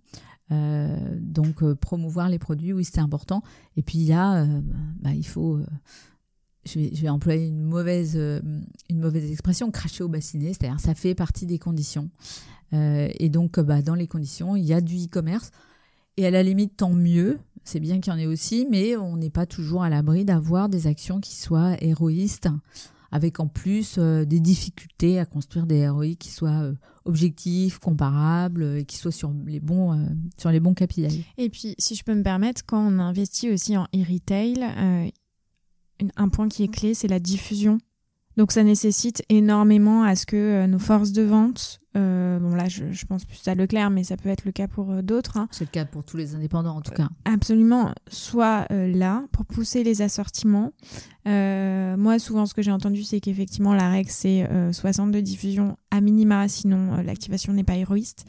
[0.50, 3.42] donc promouvoir les produits, oui, c'est important.
[3.76, 4.46] Et puis il y a,
[5.02, 5.60] bah, il faut
[6.66, 11.46] je vais, employer une mauvaise, une mauvaise expression, cracher au bassinet, c'est-à-dire ça fait partie
[11.46, 12.10] des conditions.
[12.72, 15.52] et donc, bah, dans les conditions, il y a du e-commerce.
[16.18, 17.40] Et à la limite, tant mieux.
[17.64, 20.70] C'est bien qu'il y en ait aussi, mais on n'est pas toujours à l'abri d'avoir
[20.70, 22.48] des actions qui soient héroïstes
[23.16, 26.74] avec en plus euh, des difficultés à construire des ROI qui soient euh,
[27.06, 30.06] objectifs, comparables, et qui soient sur les bons, euh,
[30.38, 31.24] sur les bons KPI.
[31.38, 34.66] Et puis, si je peux me permettre, quand on investit aussi en e-retail,
[36.18, 37.80] un point qui est clé, c'est la diffusion
[38.38, 43.06] donc ça nécessite énormément à ce que nos forces de vente, euh, bon là je,
[43.06, 45.38] pense plus à Leclerc, mais ça peut être le cas pour euh, d'autres.
[45.38, 45.48] Hein.
[45.52, 47.10] C'est le cas pour tous les indépendants en tout cas.
[47.26, 50.74] Absolument, soit là pour pousser les assortiments.
[51.26, 56.02] moi souvent ce que j'ai entendu c'est qu'effectivement la règle c'est 60 de diffusion à
[56.02, 58.26] minima, sinon l'activation n'est pas héroïste.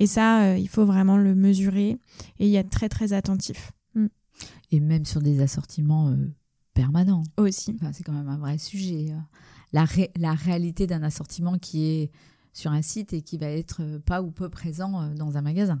[0.00, 1.98] Et ça, il faut vraiment le mesurer
[2.38, 3.72] et y être très très attentif.
[3.94, 4.06] Mm.
[4.70, 6.14] Et même sur des assortiments
[6.78, 7.24] permanent.
[7.36, 7.76] Aussi.
[7.92, 9.08] c'est quand même un vrai sujet.
[9.10, 9.18] Euh.
[9.72, 9.84] La,
[10.16, 12.10] la réalité d'un assortiment qui est
[12.52, 15.42] sur un site et qui va être euh, pas ou peu présent euh, dans un
[15.42, 15.80] magasin.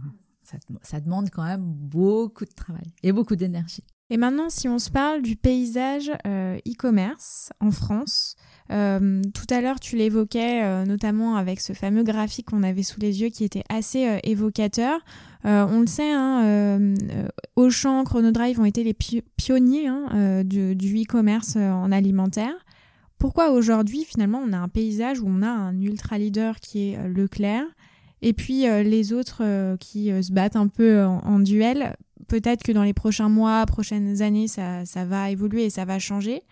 [0.82, 3.84] Ça, demande quand même beaucoup de travail et beaucoup d'énergie.
[4.08, 8.34] Et maintenant, si on se parle du paysage e-commerce en France,
[8.70, 13.28] tout à l'heure, tu l'évoquais notamment avec ce fameux graphique qu'on avait sous les yeux
[13.28, 15.02] qui était assez évocateur.
[15.44, 20.74] Euh, on le sait, hein, euh, euh, Auchan, Chronodrive ont été les pionniers hein, du,
[20.74, 22.54] e-commerce en alimentaire.
[23.18, 27.08] Pourquoi aujourd'hui, finalement, on a un paysage où on a un ultra leader qui est
[27.08, 27.64] Leclerc
[28.22, 31.96] et puis les autres qui se battent un peu en, duel
[32.28, 36.42] Peut-être que dans les prochains mois, prochaines années, ça, va évoluer et ça va changer.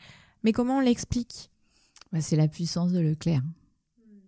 [0.43, 1.51] Mais comment on l'explique?
[2.13, 3.43] Bah, C'est la puissance de Leclerc.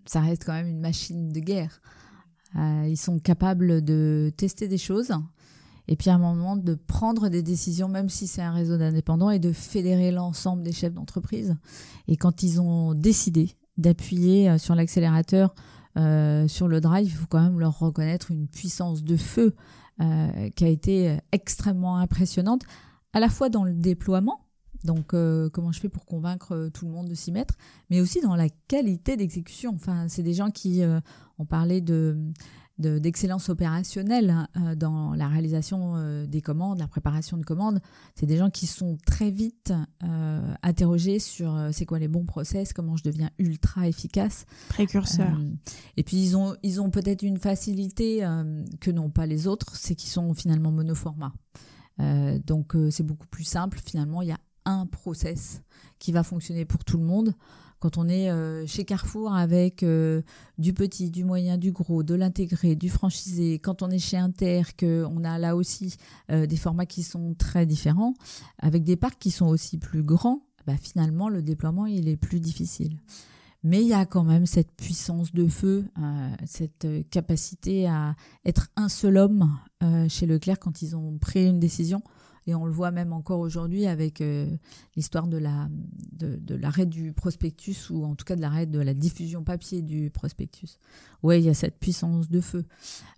[0.05, 1.81] Ça reste quand même une machine de guerre.
[2.57, 5.13] Euh, ils sont capables de tester des choses
[5.89, 9.31] et puis à un moment de prendre des décisions, même si c'est un réseau d'indépendants,
[9.31, 11.57] et de fédérer l'ensemble des chefs d'entreprise.
[12.07, 15.55] Et quand ils ont décidé d'appuyer euh, sur l'accélérateur,
[15.97, 19.55] euh, sur le drive, il faut quand même leur reconnaître une puissance de feu
[20.55, 22.63] qui a été extrêmement impressionnante,
[23.13, 24.47] à la fois dans le déploiement,
[24.85, 27.55] donc, comment je fais pour convaincre tout le monde de s'y mettre,
[27.91, 29.73] mais aussi dans la qualité d'exécution.
[29.75, 30.83] Enfin, c'est des gens qui
[31.39, 32.17] on parlait de
[32.79, 37.81] d'excellence opérationnelle hein, euh, dans la réalisation euh, des commandes, la préparation de commandes.
[38.15, 39.73] C'est des gens qui sont très vite
[40.05, 44.47] euh, interrogés sur c'est quoi les bons process, comment je deviens ultra efficace.
[44.69, 45.39] Précurseur.
[45.97, 48.21] et puis ils ont, ils ont peut-être une facilité
[48.81, 51.33] que n'ont pas les autres, c'est qu'ils sont finalement monoformat.
[52.47, 53.81] donc c'est beaucoup plus simple.
[53.85, 55.63] Finalement, il y a un process
[55.99, 57.35] qui va fonctionner pour tout le monde.
[57.81, 60.23] Quand on est euh, chez Carrefour avec euh,
[60.59, 64.63] du petit, du moyen, du gros, de l'intégré, du franchisé, quand on est chez Inter,
[64.79, 65.97] qu'on a là aussi
[66.33, 68.15] euh, des formats qui sont très différents,
[68.59, 72.41] avec des parcs qui sont aussi plus grands, bah, finalement le déploiement il est plus
[72.41, 72.97] difficile.
[73.63, 75.85] Mais il y a quand même cette puissance de feu,
[76.47, 78.15] cette capacité à
[78.45, 79.51] être un seul homme
[80.09, 82.01] chez Leclerc quand ils ont pris une décision.
[82.49, 84.49] Et on le voit même encore aujourd'hui avec euh,
[84.97, 85.69] l'histoire de la
[86.13, 90.09] de, l'arrêt du prospectus ou en tout cas de l'arrêt de la diffusion papier du
[90.09, 90.79] prospectus.
[91.23, 92.65] Ouais, il y a cette puissance de feu.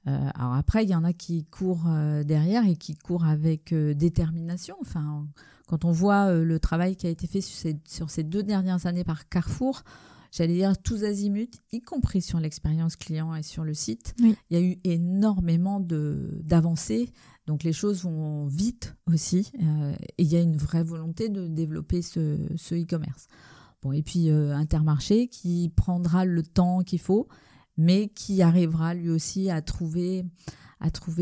[0.09, 3.72] Euh, alors après, il y en a qui courent euh, derrière et qui courent avec
[3.72, 4.74] détermination.
[4.81, 5.28] Enfin,
[5.68, 8.87] quand on voit le travail qui a été fait sur ces, sur ces deux dernières
[8.87, 9.85] années par Carrefour,
[10.33, 14.16] j'allais dire tous azimuts, y compris sur l'expérience client et sur le site.
[14.18, 17.12] Il y a eu énormément d'avancées
[17.51, 21.48] donc les choses vont vite aussi euh, et il y a une vraie volonté de
[21.48, 22.36] développer ce,
[22.72, 23.26] e-commerce.
[23.82, 27.26] Bon, et puis euh, Intermarché qui prendra le temps qu'il faut,
[27.76, 30.22] mais qui arrivera lui aussi à trouver,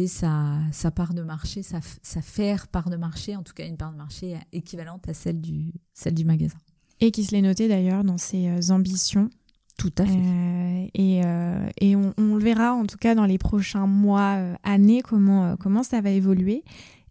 [0.07, 3.93] sa, part de marché, sa, sa faire part de marché, en tout cas une part
[3.93, 6.59] de marché équivalente à celle du, celle du magasin.
[7.01, 9.31] Et qui se l'est noté d'ailleurs dans ses euh, ambitions
[9.79, 10.13] tout à fait.
[10.13, 14.55] Euh, et, euh, et on, le verra en tout cas dans les prochains mois, euh,
[14.65, 16.65] années, comment, comment ça va évoluer.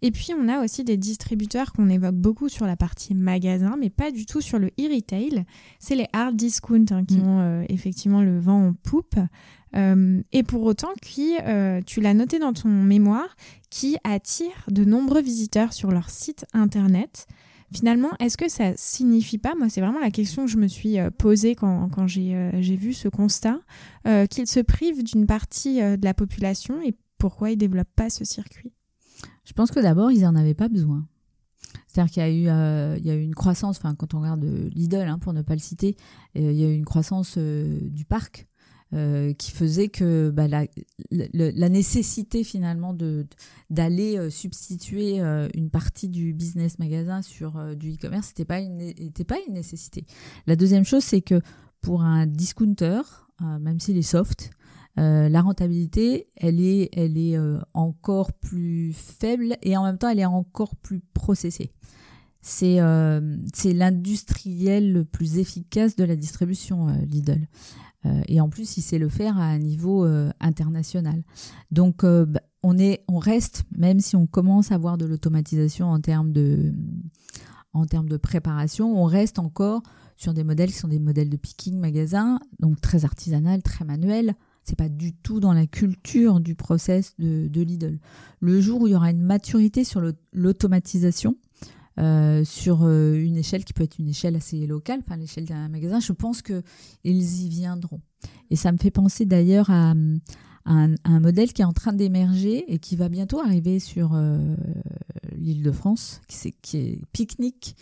[0.04, 3.90] Et puis on a aussi des distributeurs qu'on évoque beaucoup sur la partie magasin, mais
[3.90, 5.46] pas du tout sur le e-retail.
[5.80, 7.28] C'est les hard discount hein, qui mm.
[7.28, 9.16] ont effectivement le vent en poupe.
[9.74, 11.36] et pour autant, qui,
[11.88, 13.36] tu l'as noté dans ton mémoire,
[13.72, 17.28] qui attirent de nombreux visiteurs sur leur site internet.
[17.74, 21.00] Finalement, est-ce que ça signifie pas, moi c'est vraiment la question que je me suis
[21.00, 23.60] euh, posée quand, euh, j'ai vu ce constat,
[24.08, 28.10] euh, qu'ils se privent d'une partie de la population et pourquoi ils ne développent pas
[28.10, 28.72] ce circuit?
[29.44, 31.08] Je pense que d'abord, ils n'en avaient pas besoin.
[31.88, 34.44] C'est-à-dire qu'il y a eu, une croissance, quand on regarde
[34.74, 35.98] Lidl, pour ne pas le citer,
[36.36, 38.48] il y a eu une croissance du parc
[38.94, 43.28] euh, qui faisait que bah, la, nécessité finalement de
[43.70, 48.94] d'aller euh, substituer euh, une partie du business magasin sur du e-commerce n'était pas une
[49.28, 50.06] pas une nécessité.
[50.46, 51.42] La deuxième chose c'est que
[51.82, 53.02] pour un discounter,
[53.42, 54.52] même s'il est soft,
[54.96, 57.38] la rentabilité, elle est, elle est
[57.74, 61.72] encore plus faible et en même temps, elle est encore plus processée.
[62.42, 62.80] C'est
[63.54, 67.48] c'est l'industriel le plus efficace de la distribution, Lidl.
[68.28, 70.08] Et en plus, il sait le faire à un niveau
[70.40, 71.24] international.
[71.72, 76.00] Donc, bah, on, est, on reste, même si on commence à avoir de l'automatisation en
[76.00, 76.74] termes de,
[77.74, 79.82] en termes de préparation, on reste encore
[80.16, 84.36] sur des modèles qui sont des modèles de picking magasin, donc très artisanal, très manuel.
[84.64, 88.00] C'est pas du tout dans la culture du process de, Lidl.
[88.42, 90.02] Le jour où il y aura une maturité sur
[90.34, 91.38] l'automatisation,
[92.00, 95.68] euh, sur euh, une échelle qui peut être une échelle assez locale, enfin l'échelle d'un
[95.68, 96.64] magasin, je pense qu'ils
[97.04, 98.02] y viendront.
[98.50, 99.94] Et ça me fait penser d'ailleurs à,
[100.66, 104.56] un, modèle qui est en train d'émerger et qui va bientôt arriver sur euh,
[105.36, 107.76] l'île de France, qui, est, qui est Picnic,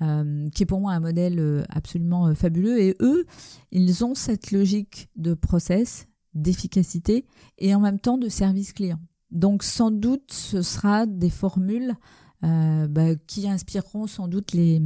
[0.00, 2.80] qui est pour moi un modèle absolument fabuleux.
[2.80, 3.26] Et eux,
[3.70, 7.26] ils ont cette logique de process, d'efficacité
[7.58, 8.98] et en même temps de service client.
[9.30, 11.94] Donc sans doute, ce sera des formules
[12.42, 14.80] bah, qui inspireront sans doute les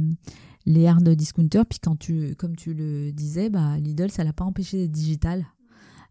[0.65, 1.65] les hard discounters.
[1.65, 5.45] Puis quand tu, comme tu le disais, bah, Lidl, ça l'a pas empêché d'être digital.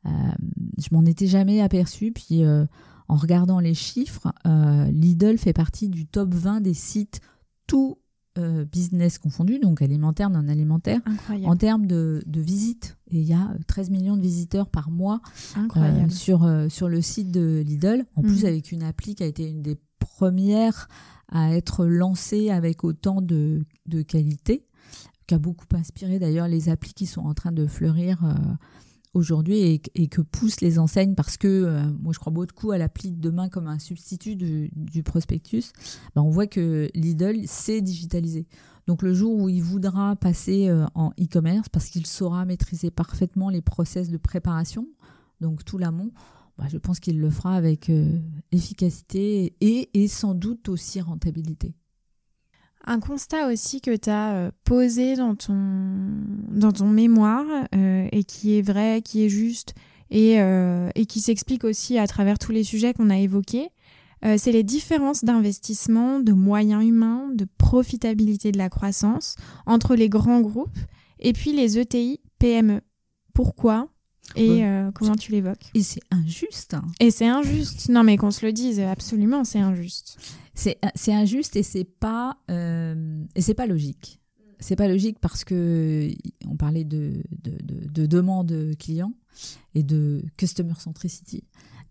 [0.07, 0.11] Euh,
[0.79, 2.13] je m'en étais jamais aperçu.
[2.13, 2.65] Puis euh,
[3.09, 7.21] en regardant les chiffres, euh, Lidl fait partie du top 20 des sites
[7.67, 7.99] tout
[8.73, 10.99] business confondu, donc alimentaire, non alimentaire,
[11.45, 12.97] en termes de, de visites.
[13.13, 15.21] Et il y a 13 millions de visiteurs par mois
[16.11, 18.49] sur, sur le site de Lidl, en plus mhm.
[18.49, 20.89] avec une appli qui a été une des premières
[21.29, 23.65] à être lancée avec autant de,
[24.07, 24.67] qualité,
[25.27, 28.23] qui a beaucoup inspiré d'ailleurs les applis qui sont en train de fleurir
[29.15, 33.13] aujourd'hui et, que poussent les enseignes parce que euh, moi je crois beaucoup à l'appli
[33.13, 35.73] de demain comme un substitut du, prospectus,
[36.15, 38.47] ben, on voit que Lidl s'est digitalisé.
[38.87, 43.49] Donc le jour où il voudra passer euh, en e-commerce parce qu'il saura maîtriser parfaitement
[43.49, 44.89] les process de préparation,
[45.41, 46.11] donc tout l'amont,
[46.59, 48.19] ben, je pense qu'il le fera avec euh,
[48.53, 51.75] efficacité et sans doute aussi rentabilité.
[52.87, 55.57] Un constat aussi que tu as euh, posé dans ton,
[56.51, 59.75] dans ton mémoire euh, et qui est vrai, qui est juste
[60.11, 60.35] et,
[60.95, 63.71] et qui s'explique aussi à travers tous les sujets qu'on a évoqués,
[64.37, 69.35] c'est les différences d'investissement, de moyens humains, de profitabilité de la croissance
[69.67, 70.79] entre les grands groupes
[71.19, 72.83] et puis les ETI PME.
[73.33, 73.89] Pourquoi?
[74.37, 74.63] Et
[74.95, 75.71] comment tu l'évoques?
[75.75, 76.77] Et c'est injuste.
[77.01, 77.89] Et c'est injuste.
[77.89, 80.19] Non, mais qu'on se le dise, absolument, c'est injuste.
[80.55, 84.21] C'est injuste et c'est pas euh, et c'est pas logique.
[84.61, 86.11] C'est pas logique parce que
[86.49, 89.13] on parlait de, de, de, demande client
[89.75, 91.45] et de customer centricity.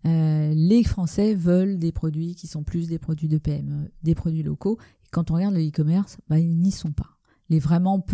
[0.06, 4.42] Euh, les Français veulent des produits qui sont plus des produits de PME, des produits
[4.42, 4.78] locaux.
[5.04, 7.18] Et quand on regarde le e-commerce, bah, ils n'y sont pas.
[7.48, 8.04] Les vraiment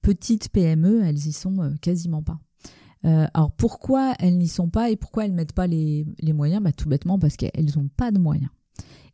[0.00, 2.40] petites PME, elles y sont euh, quasiment pas.
[3.04, 6.62] Alors pourquoi elles n'y sont pas et pourquoi elles mettent pas les, moyens?
[6.62, 8.50] Bah, Tout bêtement parce qu'elles n'ont pas de moyens.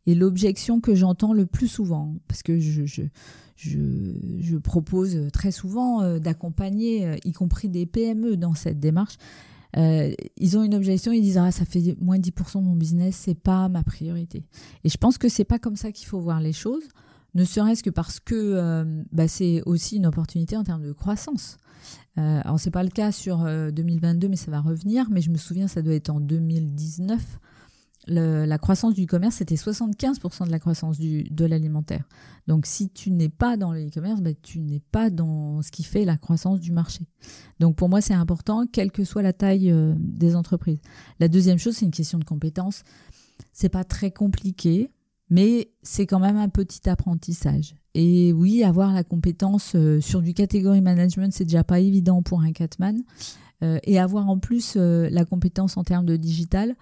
[0.07, 3.07] Et l'objection que j'entends le plus souvent, parce que je,
[4.57, 9.17] propose très souvent euh, d'accompagner, euh, y compris des PME, dans cette démarche,
[9.77, 12.75] euh, ils ont une objection, ils disent ah ça fait moins de 10% de mon
[12.75, 14.43] business, c'est pas ma priorité.
[14.83, 16.83] Et je pense que c'est pas comme ça qu'il faut voir les choses,
[17.35, 21.57] ne serait-ce que parce que bah, c'est aussi une opportunité en termes de croissance.
[22.17, 25.07] Euh, alors c'est pas le cas sur 2022, mais ça va revenir.
[25.11, 27.21] Mais je me souviens, ça doit être en 2019
[28.07, 32.07] la croissance du commerce, c'était 75% de la croissance de l'alimentaire.
[32.47, 35.83] Donc si tu n'es pas dans le e-commerce, bah, tu n'es pas dans ce qui
[35.83, 37.07] fait la croissance du marché.
[37.59, 40.81] Donc pour moi, c'est important, quelle que soit la taille euh, des entreprises.
[41.19, 42.83] La deuxième chose, c'est une question de compétence.
[43.53, 44.91] C'est pas très compliqué,
[45.29, 47.75] mais c'est quand même un petit apprentissage.
[47.93, 52.41] Et oui, avoir la compétence euh, sur du catégorie management, c'est déjà pas évident pour
[52.41, 53.01] un catman.
[53.63, 56.75] Euh, et avoir en plus la compétence en termes de digital,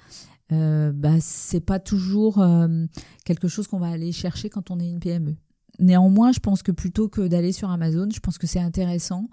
[0.51, 2.85] euh, bah, c'est pas toujours euh,
[3.25, 5.35] quelque chose qu'on va aller chercher quand on est une PME.
[5.79, 9.27] Néanmoins, je pense que plutôt que d'aller sur Amazon, je pense que c'est intéressant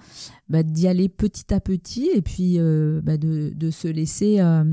[0.49, 4.64] bah, d'y aller petit à petit et puis euh, bah, de, se laisser euh,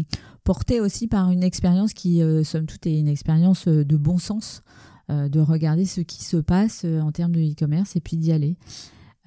[0.44, 4.64] porter aussi par une expérience qui, somme toute, est une expérience de bon sens,
[5.10, 8.58] de regarder ce qui se passe en termes de e-commerce et puis d'y aller.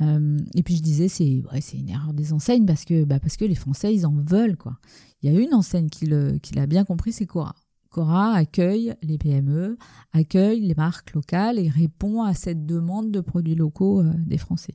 [0.01, 1.43] et puis je disais, c'est
[1.75, 4.57] une erreur des enseignes parce que, bah, parce que les Français, ils en veulent.
[4.57, 4.79] quoi.
[5.23, 7.55] Il y a une enseigne qui l'a bien compris, c'est Cora.
[7.91, 9.77] Cora accueille les PME,
[10.13, 14.75] accueille les marques locales et répond à cette demande de produits locaux euh, des Français.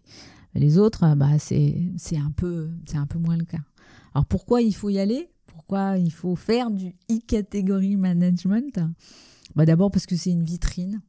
[0.53, 1.87] Les autres, euh, bah, c'est
[2.17, 2.69] un, peu,
[3.17, 3.61] moins le cas.
[4.13, 5.29] Alors pourquoi il faut y aller?
[5.47, 8.81] Pourquoi il faut faire du e-category management?
[9.55, 11.01] Bah, D'abord parce que c'est une vitrine.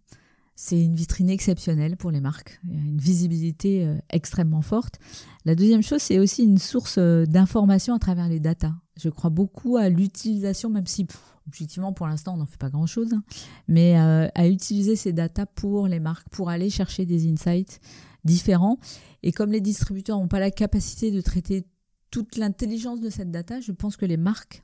[0.55, 2.61] C'est une vitrine exceptionnelle pour les marques.
[2.71, 5.01] Une visibilité euh, extrêmement forte.
[5.45, 9.77] La deuxième chose, c'est aussi une source d'information à travers les datas Je crois beaucoup
[9.77, 11.05] à l'utilisation, même si
[11.47, 13.15] objectivement pour l'instant on n'en fait pas grand-chose,
[13.69, 17.81] mais euh, à utiliser ces datas pour les marques, pour aller chercher des insights
[18.25, 18.79] différents.
[19.23, 21.67] Et comme les distributeurs n'ont pas la capacité de traiter
[22.11, 24.63] toute l'intelligence de cette data, je pense que les marques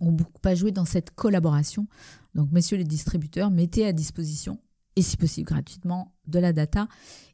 [0.00, 1.86] ont beaucoup à jouer dans cette collaboration.
[2.34, 4.58] Donc, messieurs les distributeurs, mettez à disposition,
[4.96, 6.88] et si possible gratuitement, de la data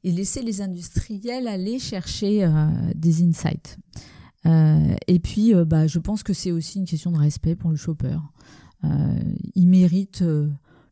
[0.05, 3.79] et laissez les industriels aller chercher euh, des insights.
[4.47, 7.71] Euh, et puis, euh, bah, je pense que c'est aussi une question de respect pour
[7.71, 8.19] le shopper.
[9.55, 10.25] il mérite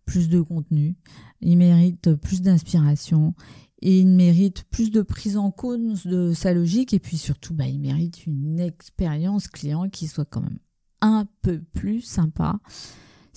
[0.05, 0.97] plus de contenu,
[1.41, 3.35] il mérite plus d'inspiration,
[3.83, 7.67] et il mérite plus de prise en cause de sa logique, et puis surtout, bah,
[7.67, 10.59] il mérite une expérience client qui soit quand même
[11.01, 12.59] un peu plus sympa.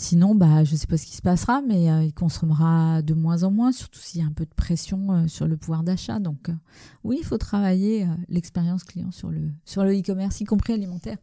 [0.01, 3.13] Sinon, bah, je ne sais pas ce qui se passera, mais euh, il consommera de
[3.13, 5.83] moins en moins, surtout s'il y a un peu de pression euh, sur le pouvoir
[5.83, 6.19] d'achat.
[6.19, 6.53] Donc, euh,
[7.03, 11.17] oui, il faut travailler l'expérience client sur le sur le e-commerce, y compris alimentaire.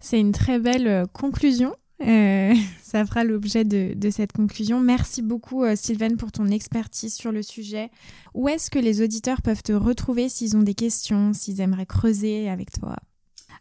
[0.00, 1.74] C'est une très belle conclusion.
[2.00, 4.80] ça fera l'objet de, de, cette conclusion.
[4.80, 7.90] Merci beaucoup, Sylvain, pour ton expertise sur le sujet.
[8.34, 12.50] Où est-ce que les auditeurs peuvent te retrouver s'ils ont des questions, s'ils aimeraient creuser
[12.50, 12.96] avec toi?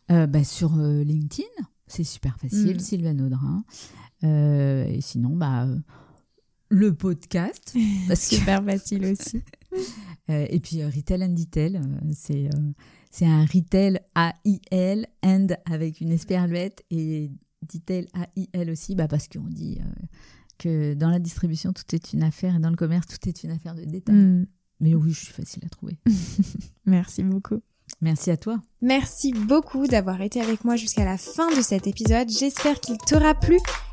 [0.09, 1.47] Bah, Sur LinkedIn
[1.89, 2.79] c'est super facile, mm.
[2.79, 3.63] Sylvain Audrin.
[4.23, 5.77] Euh, et sinon, bah, euh,
[6.69, 7.75] le podcast.
[8.07, 9.41] Parce super facile aussi.
[10.31, 11.79] Euh, et puis Retail and Detail,
[12.13, 12.49] c'est
[13.09, 17.31] c'est un retail A-I-L, and avec une esperluette et
[17.71, 19.79] detail A-I-L aussi, bah parce qu'on dit
[20.59, 23.49] que dans la distribution, tout est une affaire et dans le commerce, tout est une
[23.49, 24.15] affaire de détail.
[24.15, 24.47] Mm.
[24.81, 25.97] Mais oui, je suis facile à trouver.
[26.85, 27.61] Merci beaucoup.
[28.01, 28.61] Merci à toi.
[28.81, 32.29] Merci beaucoup d'avoir été avec moi jusqu'à la fin de cet épisode.
[32.29, 33.57] J'espère qu'il t'aura plu.